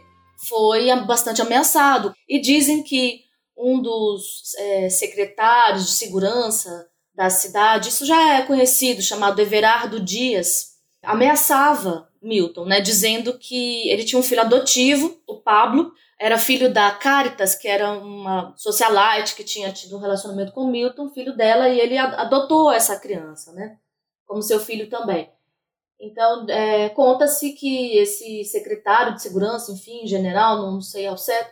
foi 0.49 0.93
bastante 1.07 1.41
ameaçado. 1.41 2.13
E 2.29 2.41
dizem 2.41 2.83
que 2.83 3.21
um 3.57 3.81
dos 3.81 4.53
é, 4.59 4.91
secretários 4.91 5.87
de 5.87 5.93
segurança 5.93 6.89
da 7.15 7.31
cidade, 7.31 7.91
isso 7.91 8.05
já 8.05 8.35
é 8.35 8.43
conhecido, 8.43 9.01
chamado 9.01 9.41
Everardo 9.41 10.01
Dias, 10.01 10.71
ameaçava 11.05 12.10
Milton, 12.23 12.65
né, 12.65 12.81
dizendo 12.81 13.39
que 13.39 13.89
ele 13.89 14.05
tinha 14.05 14.19
um 14.19 14.23
filho 14.23 14.43
adotivo, 14.43 15.19
o 15.27 15.37
Pablo, 15.37 15.93
era 16.19 16.37
filho 16.37 16.73
da 16.73 16.91
Caritas, 16.91 17.55
que 17.55 17.67
era 17.67 17.93
uma 17.93 18.53
socialite 18.57 19.35
que 19.35 19.43
tinha 19.43 19.73
tido 19.73 19.97
um 19.97 20.01
relacionamento 20.01 20.53
com 20.53 20.71
Milton, 20.71 21.09
filho 21.09 21.35
dela, 21.35 21.69
e 21.69 21.81
ele 21.81 21.97
adotou 21.97 22.71
essa 22.71 22.99
criança, 22.99 23.53
né, 23.53 23.79
como 24.27 24.43
seu 24.43 24.61
filho 24.61 24.89
também. 24.89 25.31
Então, 25.99 26.47
é, 26.49 26.89
conta-se 26.91 27.53
que 27.53 27.99
esse 27.99 28.45
secretário 28.45 29.15
de 29.15 29.23
segurança, 29.23 29.71
enfim, 29.71 30.07
general, 30.07 30.59
não 30.63 30.81
sei 30.81 31.07
ao 31.07 31.19
certo, 31.19 31.51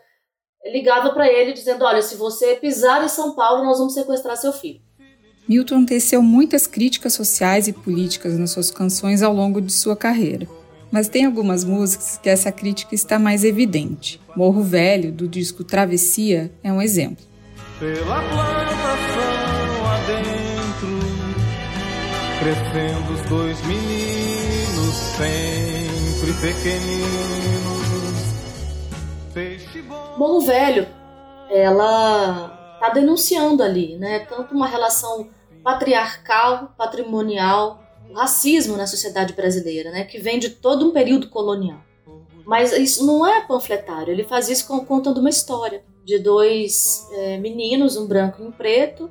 ligava 0.64 1.10
para 1.10 1.30
ele 1.30 1.52
dizendo: 1.52 1.84
Olha, 1.84 2.00
se 2.00 2.16
você 2.16 2.54
pisar 2.54 3.04
em 3.04 3.08
São 3.08 3.34
Paulo, 3.34 3.62
nós 3.62 3.78
vamos 3.78 3.92
sequestrar 3.92 4.38
seu 4.38 4.52
filho. 4.52 4.80
Milton 5.46 5.84
teceu 5.84 6.22
muitas 6.22 6.66
críticas 6.66 7.12
sociais 7.14 7.68
e 7.68 7.72
políticas 7.72 8.38
nas 8.38 8.50
suas 8.50 8.70
canções 8.70 9.22
ao 9.22 9.32
longo 9.32 9.60
de 9.60 9.72
sua 9.72 9.96
carreira. 9.96 10.46
Mas 10.90 11.08
tem 11.08 11.26
algumas 11.26 11.64
músicas 11.64 12.18
que 12.22 12.28
essa 12.28 12.50
crítica 12.50 12.94
está 12.94 13.18
mais 13.18 13.44
evidente. 13.44 14.20
Morro 14.34 14.62
Velho, 14.62 15.12
do 15.12 15.28
disco 15.28 15.62
Travessia, 15.64 16.50
é 16.62 16.72
um 16.72 16.80
exemplo. 16.80 17.24
Pela 17.78 18.20
plantação 18.22 19.86
adentro, 19.86 20.98
crescendo 22.40 23.12
os 23.12 23.22
dois 23.28 23.60
meninos, 23.66 24.94
sempre 25.16 26.32
pequeninos. 26.40 27.38
Morro 30.16 30.40
Velho, 30.40 30.88
ela 31.50 32.72
está 32.74 32.88
denunciando 32.90 33.62
ali, 33.62 33.96
né? 33.98 34.20
Tanto 34.20 34.54
uma 34.54 34.66
relação 34.66 35.28
patriarcal, 35.62 36.74
patrimonial, 36.76 37.82
o 38.08 38.14
racismo 38.14 38.76
na 38.76 38.86
sociedade 38.86 39.32
brasileira, 39.32 39.90
né, 39.90 40.04
que 40.04 40.18
vem 40.18 40.38
de 40.38 40.50
todo 40.50 40.88
um 40.88 40.92
período 40.92 41.28
colonial. 41.28 41.80
Mas 42.44 42.72
isso 42.72 43.04
não 43.04 43.26
é 43.26 43.46
panfletário, 43.46 44.12
ele 44.12 44.24
faz 44.24 44.48
isso 44.48 44.66
contando 44.66 45.18
uma 45.18 45.28
história 45.28 45.84
de 46.04 46.18
dois 46.18 47.06
é, 47.12 47.36
meninos, 47.36 47.96
um 47.96 48.06
branco 48.06 48.42
e 48.42 48.46
um 48.46 48.50
preto, 48.50 49.10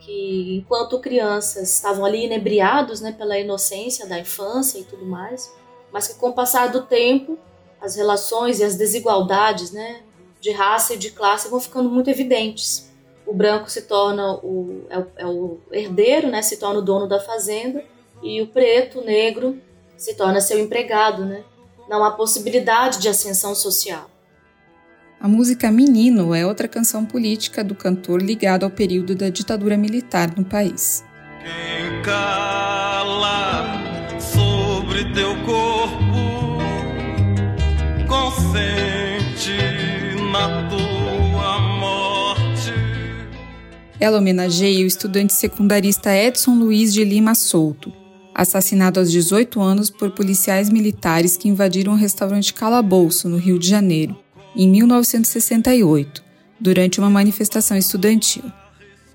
que 0.00 0.58
enquanto 0.58 1.00
crianças 1.00 1.74
estavam 1.74 2.04
ali 2.04 2.26
inebriados 2.26 3.00
né, 3.00 3.12
pela 3.12 3.38
inocência 3.38 4.06
da 4.06 4.18
infância 4.18 4.78
e 4.78 4.84
tudo 4.84 5.06
mais, 5.06 5.50
mas 5.90 6.08
que 6.08 6.14
com 6.14 6.28
o 6.28 6.32
passar 6.34 6.70
do 6.70 6.82
tempo 6.82 7.38
as 7.80 7.96
relações 7.96 8.60
e 8.60 8.64
as 8.64 8.76
desigualdades 8.76 9.72
né, 9.72 10.02
de 10.40 10.50
raça 10.52 10.94
e 10.94 10.98
de 10.98 11.10
classe 11.10 11.48
vão 11.48 11.58
ficando 11.58 11.88
muito 11.88 12.10
evidentes. 12.10 12.92
O 13.26 13.34
branco 13.34 13.70
se 13.70 13.82
torna 13.82 14.34
o, 14.34 14.84
é, 14.88 14.98
o, 14.98 15.06
é 15.16 15.26
o 15.26 15.58
herdeiro, 15.72 16.28
né, 16.28 16.42
se 16.42 16.58
torna 16.58 16.78
o 16.78 16.82
dono 16.82 17.08
da 17.08 17.18
fazenda, 17.18 17.82
e 18.22 18.42
o 18.42 18.46
preto, 18.46 19.00
o 19.00 19.04
negro, 19.04 19.60
se 19.96 20.14
torna 20.14 20.40
seu 20.40 20.58
empregado. 20.58 21.24
Né? 21.24 21.42
Não 21.88 22.04
há 22.04 22.10
possibilidade 22.10 22.98
de 22.98 23.08
ascensão 23.08 23.54
social. 23.54 24.10
A 25.18 25.26
música 25.26 25.70
Menino 25.70 26.34
é 26.34 26.46
outra 26.46 26.68
canção 26.68 27.04
política 27.04 27.64
do 27.64 27.74
cantor 27.74 28.20
ligado 28.20 28.64
ao 28.64 28.70
período 28.70 29.14
da 29.14 29.30
ditadura 29.30 29.76
militar 29.76 30.36
no 30.36 30.44
país. 30.44 31.02
Quem 31.42 32.02
cala 32.02 33.64
sobre 34.20 35.04
teu 35.14 35.30
corpo 35.44 36.58
consente 38.06 39.56
na 40.30 40.68
tua 40.68 41.58
morte. 41.60 42.72
Ela 43.98 44.18
homenageia 44.18 44.84
o 44.84 44.86
estudante 44.86 45.32
secundarista 45.32 46.14
Edson 46.14 46.54
Luiz 46.54 46.92
de 46.92 47.02
Lima 47.04 47.34
Souto, 47.34 47.90
assassinado 48.36 49.00
aos 49.00 49.10
18 49.10 49.60
anos 49.62 49.88
por 49.88 50.10
policiais 50.10 50.68
militares 50.68 51.38
que 51.38 51.48
invadiram 51.48 51.92
um 51.92 51.96
restaurante 51.96 52.52
Calabouço, 52.52 53.30
no 53.30 53.38
Rio 53.38 53.58
de 53.58 53.66
Janeiro 53.66 54.14
em 54.54 54.68
1968, 54.68 56.22
durante 56.60 56.98
uma 56.98 57.10
manifestação 57.10 57.76
estudantil. 57.76 58.44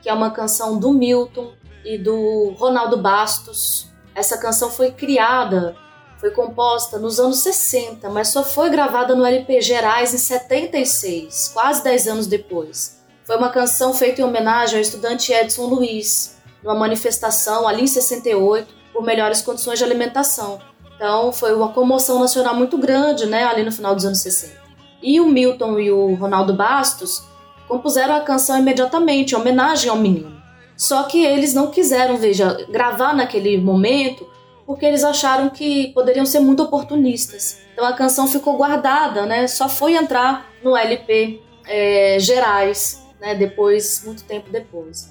Que 0.02 0.10
é 0.10 0.14
uma 0.14 0.32
canção 0.32 0.80
do 0.80 0.92
Milton 0.92 1.54
e 1.86 1.98
do 1.98 2.56
Ronaldo 2.58 2.98
Bastos. 2.98 3.88
Essa 4.14 4.38
canção 4.38 4.70
foi 4.70 4.92
criada, 4.92 5.76
foi 6.20 6.32
composta 6.32 7.00
nos 7.00 7.20
anos 7.20 7.40
60, 7.40 8.10
mas 8.10 8.30
só 8.30 8.44
foi 8.44 8.70
gravada 8.70 9.16
no 9.16 9.26
LP 9.26 9.62
Gerais 9.62 10.14
em 10.14 10.18
76, 10.18 11.50
quase 11.54 11.84
10 11.84 12.08
anos 12.08 12.28
depois. 12.28 13.02
Foi 13.24 13.38
uma 13.38 13.50
canção 13.50 13.94
feita 13.94 14.22
em 14.22 14.24
homenagem 14.24 14.76
ao 14.76 14.82
estudante 14.82 15.32
Edson 15.32 15.66
Luiz, 15.66 16.38
numa 16.64 16.76
manifestação 16.76 17.68
ali 17.68 17.84
em 17.84 17.88
68 17.88 18.81
por 18.94 19.04
melhores 19.04 19.42
condições 19.42 19.80
de 19.80 19.86
alimentação. 19.86 20.60
Então 20.96 21.32
foi 21.32 21.54
uma 21.56 21.70
comoção 21.70 22.20
nacional 22.20 22.56
muito 22.56 22.78
grande, 22.78 23.26
né, 23.26 23.44
ali 23.44 23.64
no 23.64 23.72
final 23.72 23.96
dos 23.96 24.06
anos 24.06 24.20
60. 24.20 24.60
E 25.02 25.20
o 25.20 25.26
Milton 25.26 25.80
e 25.80 25.92
o 25.92 26.14
Ronaldo 26.14 26.54
Bastos 26.54 27.24
compuseram 27.68 28.16
a 28.16 28.20
canção 28.20 28.60
imediatamente, 28.60 29.34
em 29.34 29.38
homenagem 29.38 29.90
ao 29.90 29.98
menino. 29.98 30.42
Só 30.78 31.04
que 31.04 31.24
eles 31.24 31.54
não 31.54 31.68
quiseram, 31.68 32.18
veja, 32.18 32.66
gravar 32.70 33.14
naquele 33.14 33.58
momento 33.58 34.28
porque 34.66 34.86
eles 34.86 35.04
acharam 35.04 35.50
que 35.50 35.92
poderiam 35.94 36.26
ser 36.26 36.40
muito 36.40 36.64
oportunistas. 36.64 37.60
Então 37.74 37.86
a 37.86 37.94
canção 37.94 38.28
ficou 38.28 38.56
guardada, 38.56 39.26
né? 39.26 39.48
Só 39.48 39.68
foi 39.68 39.96
entrar 39.96 40.50
no 40.64 40.78
LP 40.78 41.42
é, 41.68 42.18
Gerais, 42.20 43.06
né? 43.20 43.36
Depois, 43.36 44.04
muito 44.06 44.24
tempo 44.24 44.50
depois. 44.50 45.10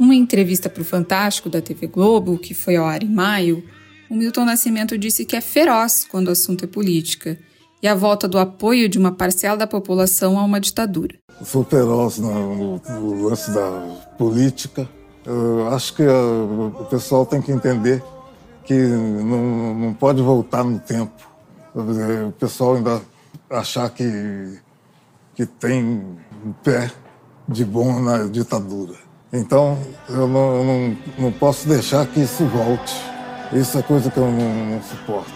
Uma 0.00 0.14
entrevista 0.14 0.70
para 0.70 0.80
o 0.80 0.84
Fantástico 0.84 1.50
da 1.50 1.60
TV 1.60 1.86
Globo, 1.86 2.38
que 2.38 2.54
foi 2.54 2.74
ao 2.74 2.86
ar 2.86 3.02
em 3.02 3.08
maio, 3.10 3.62
o 4.08 4.14
Milton 4.14 4.46
Nascimento 4.46 4.96
disse 4.96 5.26
que 5.26 5.36
é 5.36 5.42
feroz 5.42 6.06
quando 6.10 6.28
o 6.28 6.30
assunto 6.30 6.64
é 6.64 6.66
política 6.66 7.38
e 7.82 7.86
a 7.86 7.94
volta 7.94 8.26
do 8.26 8.38
apoio 8.38 8.88
de 8.88 8.96
uma 8.96 9.12
parcela 9.12 9.58
da 9.58 9.66
população 9.66 10.38
a 10.38 10.42
uma 10.42 10.58
ditadura. 10.58 11.16
sou 11.44 11.62
feroz 11.64 12.16
no, 12.16 12.78
no 12.78 13.28
lance 13.28 13.50
da 13.50 13.70
política. 14.16 14.88
Eu 15.22 15.68
acho 15.68 15.94
que 15.94 16.02
uh, 16.02 16.74
o 16.80 16.84
pessoal 16.86 17.26
tem 17.26 17.42
que 17.42 17.52
entender 17.52 18.02
que 18.64 18.72
não, 18.72 19.74
não 19.74 19.92
pode 19.92 20.22
voltar 20.22 20.64
no 20.64 20.78
tempo. 20.78 21.28
O 21.74 22.32
pessoal 22.38 22.76
ainda 22.76 23.02
achar 23.50 23.90
que, 23.90 24.58
que 25.34 25.44
tem 25.44 25.84
um 25.84 26.52
pé 26.64 26.90
de 27.46 27.66
bom 27.66 28.00
na 28.00 28.28
ditadura. 28.28 29.09
Então, 29.32 29.78
eu 30.08 30.26
não, 30.26 30.56
eu 30.56 30.64
não, 30.64 30.98
não 31.18 31.32
posso 31.32 31.68
deixar 31.68 32.06
que 32.06 32.20
isso 32.20 32.44
volte. 32.46 32.94
Isso 33.52 33.78
é 33.78 33.82
coisa 33.82 34.10
que 34.10 34.18
eu 34.18 34.30
não, 34.30 34.66
não 34.66 34.82
suporto. 34.82 35.32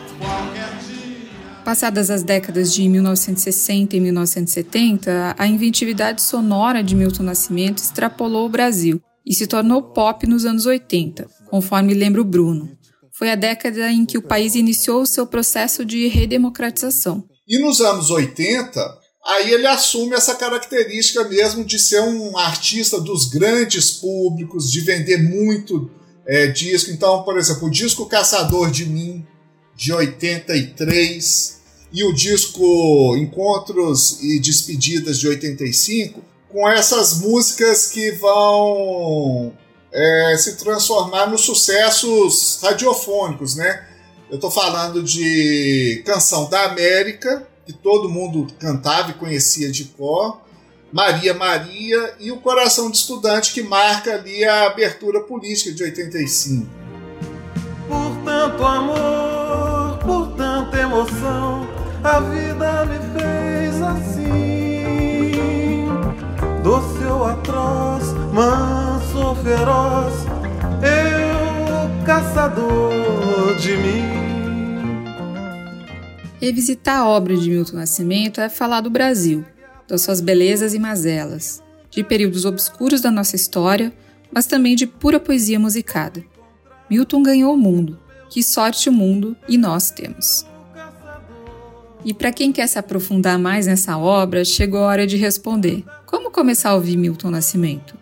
Passadas 1.64 2.10
as 2.10 2.22
décadas 2.22 2.74
de 2.74 2.86
1960 2.88 3.96
e 3.96 4.00
1970, 4.00 5.34
a 5.38 5.46
inventividade 5.46 6.20
sonora 6.20 6.82
de 6.82 6.94
Milton 6.94 7.22
Nascimento 7.22 7.78
extrapolou 7.78 8.46
o 8.46 8.50
Brasil 8.50 9.00
e 9.24 9.34
se 9.34 9.46
tornou 9.46 9.82
pop 9.82 10.26
nos 10.26 10.44
anos 10.44 10.66
80, 10.66 11.26
conforme 11.48 11.94
lembra 11.94 12.20
o 12.20 12.24
Bruno. 12.24 12.68
Foi 13.16 13.30
a 13.30 13.34
década 13.34 13.90
em 13.90 14.04
que 14.04 14.18
o 14.18 14.22
país 14.22 14.54
iniciou 14.54 15.02
o 15.02 15.06
seu 15.06 15.26
processo 15.26 15.84
de 15.84 16.08
redemocratização. 16.08 17.24
E 17.48 17.58
nos 17.58 17.80
anos 17.80 18.10
80, 18.10 18.80
aí 19.24 19.52
ele 19.52 19.66
assume 19.66 20.14
essa 20.14 20.34
característica 20.34 21.24
mesmo 21.24 21.64
de 21.64 21.78
ser 21.78 22.00
um 22.00 22.36
artista 22.36 23.00
dos 23.00 23.26
grandes 23.26 23.90
públicos, 23.90 24.70
de 24.70 24.80
vender 24.80 25.18
muito 25.18 25.90
é, 26.26 26.46
disco. 26.48 26.90
Então, 26.90 27.22
por 27.22 27.38
exemplo, 27.38 27.68
o 27.68 27.70
disco 27.70 28.06
Caçador 28.06 28.70
de 28.70 28.86
Mim, 28.86 29.26
de 29.74 29.92
83, 29.92 31.62
e 31.92 32.02
o 32.04 32.12
disco 32.12 33.16
Encontros 33.16 34.18
e 34.20 34.40
Despedidas 34.40 35.18
de 35.18 35.28
85, 35.28 36.20
com 36.50 36.68
essas 36.68 37.18
músicas 37.18 37.86
que 37.86 38.10
vão 38.12 39.52
é, 39.92 40.36
se 40.36 40.56
transformar 40.56 41.30
nos 41.30 41.42
sucessos 41.42 42.58
radiofônicos, 42.60 43.54
né? 43.54 43.86
Eu 44.28 44.36
estou 44.36 44.50
falando 44.50 45.02
de 45.02 46.02
Canção 46.04 46.48
da 46.50 46.64
América, 46.64 47.46
que 47.66 47.72
todo 47.72 48.08
mundo 48.08 48.46
cantava 48.58 49.10
e 49.10 49.14
conhecia 49.14 49.70
de 49.70 49.84
cor, 49.84 50.40
Maria 50.92 51.34
Maria 51.34 52.14
e 52.20 52.30
o 52.30 52.36
Coração 52.36 52.90
de 52.90 52.98
Estudante, 52.98 53.52
que 53.52 53.62
marca 53.62 54.14
ali 54.14 54.44
a 54.44 54.66
abertura 54.66 55.20
política 55.20 55.72
de 55.72 55.82
85. 55.82 56.68
Por 57.88 58.16
tanto 58.24 58.64
amor, 58.64 59.98
por 59.98 60.28
tanta 60.36 60.78
emoção, 60.78 61.66
a 62.02 62.20
vida 62.20 62.84
me 62.86 62.98
fez 63.18 63.82
assim. 63.82 65.24
Doce 66.62 67.04
ou 67.04 67.24
atroz, 67.24 68.12
manso 68.32 69.18
ou 69.18 69.34
feroz, 69.36 70.14
eu 70.80 72.04
caçador 72.04 73.56
de 73.58 73.76
mim. 73.78 74.23
Revisitar 76.44 76.98
a 76.98 77.08
obra 77.08 77.34
de 77.34 77.48
Milton 77.48 77.76
Nascimento 77.76 78.38
é 78.38 78.50
falar 78.50 78.82
do 78.82 78.90
Brasil, 78.90 79.42
das 79.88 80.02
suas 80.02 80.20
belezas 80.20 80.74
e 80.74 80.78
mazelas, 80.78 81.62
de 81.90 82.04
períodos 82.04 82.44
obscuros 82.44 83.00
da 83.00 83.10
nossa 83.10 83.34
história, 83.34 83.90
mas 84.30 84.44
também 84.44 84.76
de 84.76 84.86
pura 84.86 85.18
poesia 85.18 85.58
musicada. 85.58 86.22
Milton 86.90 87.22
ganhou 87.22 87.54
o 87.54 87.56
mundo. 87.56 87.98
Que 88.28 88.42
sorte 88.42 88.90
o 88.90 88.92
mundo 88.92 89.34
e 89.48 89.56
nós 89.56 89.90
temos. 89.90 90.44
E 92.04 92.12
para 92.12 92.30
quem 92.30 92.52
quer 92.52 92.66
se 92.66 92.78
aprofundar 92.78 93.38
mais 93.38 93.66
nessa 93.66 93.96
obra, 93.96 94.44
chegou 94.44 94.80
a 94.80 94.88
hora 94.88 95.06
de 95.06 95.16
responder: 95.16 95.82
como 96.04 96.30
começar 96.30 96.72
a 96.72 96.74
ouvir 96.74 96.98
Milton 96.98 97.30
Nascimento? 97.30 97.96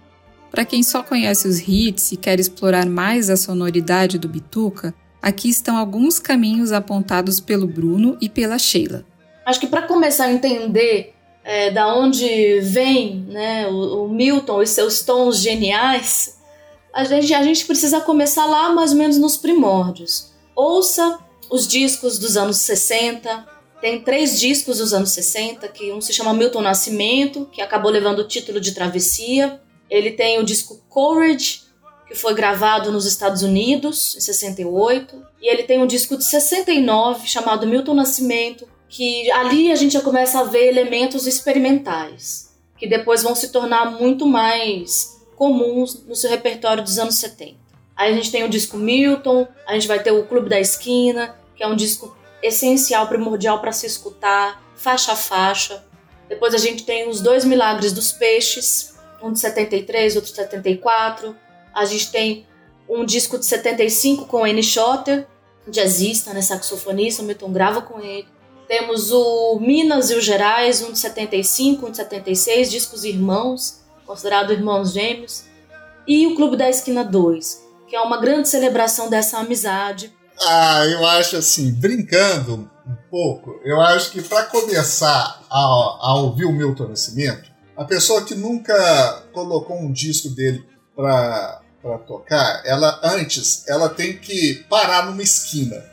Para 0.50 0.64
quem 0.64 0.82
só 0.82 1.00
conhece 1.00 1.46
os 1.46 1.60
hits 1.60 2.10
e 2.10 2.16
quer 2.16 2.40
explorar 2.40 2.86
mais 2.86 3.30
a 3.30 3.36
sonoridade 3.36 4.18
do 4.18 4.28
Bituca, 4.28 4.92
aqui 5.22 5.48
estão 5.48 5.76
alguns 5.76 6.18
caminhos 6.18 6.72
apontados 6.72 7.38
pelo 7.38 7.66
Bruno 7.66 8.18
e 8.20 8.28
pela 8.28 8.58
Sheila. 8.58 9.04
Acho 9.46 9.60
que 9.60 9.66
para 9.66 9.82
começar 9.82 10.24
a 10.24 10.32
entender 10.32 11.14
é, 11.44 11.70
da 11.70 11.94
onde 11.94 12.60
vem 12.60 13.24
né, 13.28 13.68
o, 13.68 14.04
o 14.04 14.08
Milton 14.08 14.62
e 14.62 14.66
seus 14.66 15.02
tons 15.02 15.38
geniais, 15.38 16.38
a 16.92 17.04
gente, 17.04 17.32
a 17.32 17.42
gente 17.42 17.64
precisa 17.64 18.00
começar 18.00 18.44
lá 18.46 18.72
mais 18.72 18.92
ou 18.92 18.98
menos 18.98 19.16
nos 19.16 19.36
primórdios. 19.36 20.32
Ouça 20.54 21.18
os 21.50 21.66
discos 21.66 22.18
dos 22.18 22.36
anos 22.36 22.58
60. 22.58 23.46
Tem 23.80 24.00
três 24.00 24.38
discos 24.38 24.78
dos 24.78 24.92
anos 24.92 25.10
60, 25.10 25.66
que 25.68 25.92
um 25.92 26.00
se 26.00 26.12
chama 26.12 26.32
Milton 26.32 26.60
Nascimento, 26.60 27.48
que 27.50 27.60
acabou 27.60 27.90
levando 27.90 28.20
o 28.20 28.28
título 28.28 28.60
de 28.60 28.72
Travessia. 28.72 29.60
Ele 29.90 30.12
tem 30.12 30.38
o 30.38 30.44
disco 30.44 30.80
Courage, 30.88 31.61
que 32.12 32.18
foi 32.18 32.34
gravado 32.34 32.92
nos 32.92 33.06
Estados 33.06 33.42
Unidos 33.42 34.14
em 34.16 34.20
68. 34.20 35.22
E 35.40 35.50
ele 35.50 35.62
tem 35.62 35.82
um 35.82 35.86
disco 35.86 36.16
de 36.16 36.24
69 36.24 37.26
chamado 37.26 37.66
Milton 37.66 37.94
Nascimento, 37.94 38.68
que 38.88 39.30
ali 39.32 39.72
a 39.72 39.76
gente 39.76 39.94
já 39.94 40.02
começa 40.02 40.38
a 40.40 40.44
ver 40.44 40.68
elementos 40.68 41.26
experimentais, 41.26 42.54
que 42.76 42.86
depois 42.86 43.22
vão 43.22 43.34
se 43.34 43.48
tornar 43.50 43.90
muito 43.90 44.26
mais 44.26 45.20
comuns 45.36 46.04
no 46.06 46.14
seu 46.14 46.28
repertório 46.28 46.84
dos 46.84 46.98
anos 46.98 47.16
70. 47.16 47.56
Aí 47.96 48.12
a 48.12 48.14
gente 48.14 48.30
tem 48.30 48.44
o 48.44 48.48
disco 48.48 48.76
Milton, 48.76 49.48
a 49.66 49.72
gente 49.72 49.88
vai 49.88 50.02
ter 50.02 50.12
o 50.12 50.26
Clube 50.26 50.48
da 50.50 50.60
Esquina, 50.60 51.34
que 51.56 51.62
é 51.62 51.66
um 51.66 51.74
disco 51.74 52.14
essencial, 52.42 53.06
primordial 53.06 53.60
para 53.60 53.72
se 53.72 53.86
escutar, 53.86 54.62
faixa 54.76 55.12
a 55.12 55.16
faixa. 55.16 55.82
Depois 56.28 56.54
a 56.54 56.58
gente 56.58 56.84
tem 56.84 57.08
os 57.08 57.20
Dois 57.20 57.44
Milagres 57.44 57.92
dos 57.92 58.12
Peixes, 58.12 58.94
um 59.22 59.32
de 59.32 59.40
73, 59.40 60.16
outro 60.16 60.30
de 60.30 60.36
74. 60.36 61.34
A 61.74 61.84
gente 61.84 62.10
tem 62.10 62.46
um 62.88 63.04
disco 63.04 63.38
de 63.38 63.46
75 63.46 64.26
com 64.26 64.44
Annie 64.44 64.62
Schotter, 64.62 65.26
jazzista, 65.68 66.32
né, 66.32 66.42
saxofonista, 66.42 67.22
o 67.22 67.24
Milton 67.24 67.52
grava 67.52 67.82
com 67.82 68.00
ele. 68.00 68.26
Temos 68.68 69.10
o 69.10 69.58
Minas 69.60 70.10
e 70.10 70.14
o 70.14 70.20
Gerais, 70.20 70.82
um 70.82 70.92
de 70.92 70.98
75, 70.98 71.86
um 71.86 71.90
de 71.90 71.96
76, 71.98 72.70
discos 72.70 73.04
irmãos, 73.04 73.80
considerado 74.06 74.52
irmãos 74.52 74.92
gêmeos. 74.92 75.44
E 76.06 76.26
o 76.26 76.34
Clube 76.34 76.56
da 76.56 76.68
Esquina 76.68 77.04
2, 77.04 77.62
que 77.88 77.94
é 77.94 78.00
uma 78.00 78.20
grande 78.20 78.48
celebração 78.48 79.08
dessa 79.08 79.38
amizade. 79.38 80.12
Ah, 80.40 80.84
eu 80.86 81.06
acho 81.06 81.36
assim, 81.36 81.72
brincando 81.72 82.70
um 82.86 82.96
pouco, 83.10 83.60
eu 83.64 83.80
acho 83.80 84.10
que 84.10 84.22
para 84.22 84.44
começar 84.44 85.42
a, 85.48 85.58
a 85.58 86.14
ouvir 86.16 86.46
o 86.46 86.52
Milton 86.52 86.88
Nascimento, 86.88 87.50
a 87.76 87.84
pessoa 87.84 88.24
que 88.24 88.34
nunca 88.34 89.22
colocou 89.32 89.76
um 89.76 89.92
disco 89.92 90.28
dele 90.30 90.64
para 90.96 91.61
para 91.82 91.98
tocar, 91.98 92.62
ela 92.64 93.00
antes 93.02 93.64
ela 93.66 93.88
tem 93.88 94.16
que 94.16 94.64
parar 94.68 95.06
numa 95.06 95.22
esquina. 95.22 95.84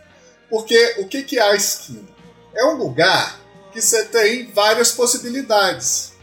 Porque 0.49 0.95
o 0.99 1.07
que, 1.07 1.23
que 1.23 1.39
é 1.39 1.41
a 1.41 1.55
esquina? 1.55 2.07
É 2.55 2.65
um 2.65 2.75
lugar 2.75 3.39
que 3.71 3.81
você 3.81 4.05
tem 4.05 4.51
várias 4.51 4.91
possibilidades. 4.91 6.13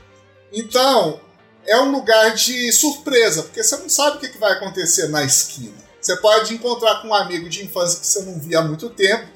Então, 0.53 1.21
é 1.67 1.79
um 1.81 1.91
lugar 1.91 2.35
de 2.35 2.73
surpresa, 2.73 3.43
porque 3.43 3.63
você 3.63 3.77
não 3.77 3.89
sabe 3.89 4.17
o 4.17 4.21
que, 4.21 4.29
que 4.29 4.39
vai 4.39 4.53
acontecer 4.53 5.09
na 5.09 5.25
esquina. 5.25 5.75
Você 6.01 6.17
pode 6.17 6.55
encontrar 6.55 7.03
com 7.03 7.09
um 7.09 7.15
amigo 7.15 7.49
de 7.49 7.65
infância 7.65 8.01
que 8.01 8.07
você 8.07 8.23
não 8.23 8.39
via 8.39 8.61
há 8.61 8.63
muito 8.63 8.89
tempo, 8.91 9.29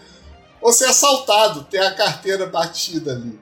ou 0.60 0.72
ser 0.72 0.86
assaltado, 0.86 1.64
ter 1.64 1.78
a 1.78 1.94
carteira 1.94 2.46
batida 2.46 3.12
ali. 3.12 3.38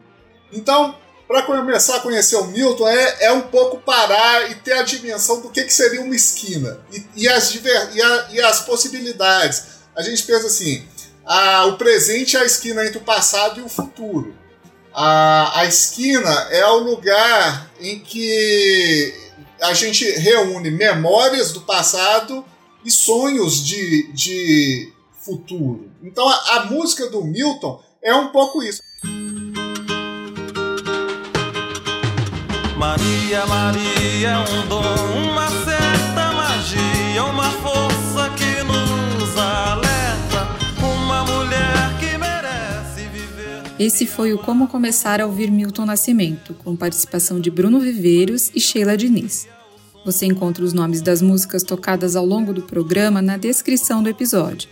Então, 0.52 0.96
para 1.28 1.42
começar 1.42 1.96
a 1.96 2.00
conhecer 2.00 2.36
o 2.36 2.46
Milton, 2.46 2.88
é, 2.88 3.26
é 3.26 3.32
um 3.32 3.42
pouco 3.42 3.76
parar 3.76 4.50
e 4.50 4.54
ter 4.54 4.72
a 4.72 4.82
dimensão 4.82 5.42
do 5.42 5.50
que, 5.50 5.62
que 5.62 5.72
seria 5.72 6.00
uma 6.00 6.16
esquina 6.16 6.80
e, 6.90 7.04
e 7.14 7.28
as, 7.28 7.52
diver, 7.52 7.90
e, 7.94 8.00
a, 8.00 8.28
e 8.32 8.40
as 8.40 8.62
possibilidades. 8.62 9.62
A 9.94 10.00
gente 10.00 10.22
pensa 10.22 10.46
assim: 10.46 10.88
a, 11.26 11.66
o 11.66 11.76
presente 11.76 12.34
é 12.34 12.40
a 12.40 12.46
esquina 12.46 12.82
entre 12.86 12.96
o 12.96 13.04
passado 13.04 13.60
e 13.60 13.62
o 13.62 13.68
futuro. 13.68 14.34
A, 14.94 15.60
a 15.60 15.66
esquina 15.66 16.48
é 16.50 16.64
o 16.66 16.78
lugar 16.78 17.70
em 17.78 18.00
que 18.00 19.14
a 19.60 19.74
gente 19.74 20.10
reúne 20.12 20.70
memórias 20.70 21.52
do 21.52 21.60
passado 21.60 22.42
e 22.82 22.90
sonhos 22.90 23.62
de, 23.62 24.10
de 24.14 24.92
futuro. 25.20 25.90
Então 26.02 26.26
a, 26.26 26.56
a 26.56 26.64
música 26.64 27.06
do 27.10 27.22
Milton 27.22 27.82
é 28.02 28.14
um 28.14 28.28
pouco 28.28 28.62
isso. 28.62 28.87
Maria, 32.78 33.44
Maria 33.44 34.28
é 34.28 34.38
um 34.38 34.68
dom, 34.68 34.80
uma 35.28 35.48
certa 35.64 36.32
magia, 36.32 37.24
uma 37.24 37.50
força 37.50 38.30
que 38.36 38.62
nos 38.62 39.36
alerta, 39.36 40.46
uma 40.80 41.24
mulher 41.24 41.98
que 41.98 42.16
merece 42.16 43.08
viver. 43.12 43.64
Esse 43.80 44.06
foi 44.06 44.32
o 44.32 44.38
Como 44.38 44.68
Começar 44.68 45.20
a 45.20 45.26
Ouvir 45.26 45.50
Milton 45.50 45.86
Nascimento, 45.86 46.54
com 46.54 46.76
participação 46.76 47.40
de 47.40 47.50
Bruno 47.50 47.80
Viveiros 47.80 48.52
e 48.54 48.60
Sheila 48.60 48.96
Diniz. 48.96 49.48
Você 50.04 50.26
encontra 50.26 50.64
os 50.64 50.72
nomes 50.72 51.02
das 51.02 51.20
músicas 51.20 51.64
tocadas 51.64 52.14
ao 52.14 52.24
longo 52.24 52.52
do 52.52 52.62
programa 52.62 53.20
na 53.20 53.36
descrição 53.36 54.04
do 54.04 54.08
episódio. 54.08 54.70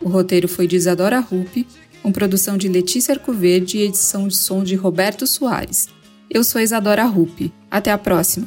O 0.00 0.08
roteiro 0.08 0.46
foi 0.46 0.68
de 0.68 0.76
Isadora 0.76 1.18
Ruppe, 1.18 1.66
com 2.00 2.12
produção 2.12 2.56
de 2.56 2.68
Letícia 2.68 3.12
Arcoverde 3.12 3.78
e 3.78 3.82
edição 3.82 4.28
de 4.28 4.36
som 4.36 4.62
de 4.62 4.76
Roberto 4.76 5.26
Soares. 5.26 5.88
Eu 6.32 6.44
sou 6.44 6.60
Isadora 6.60 7.04
Ruppe. 7.06 7.52
Até 7.68 7.90
a 7.90 7.98
próxima. 7.98 8.46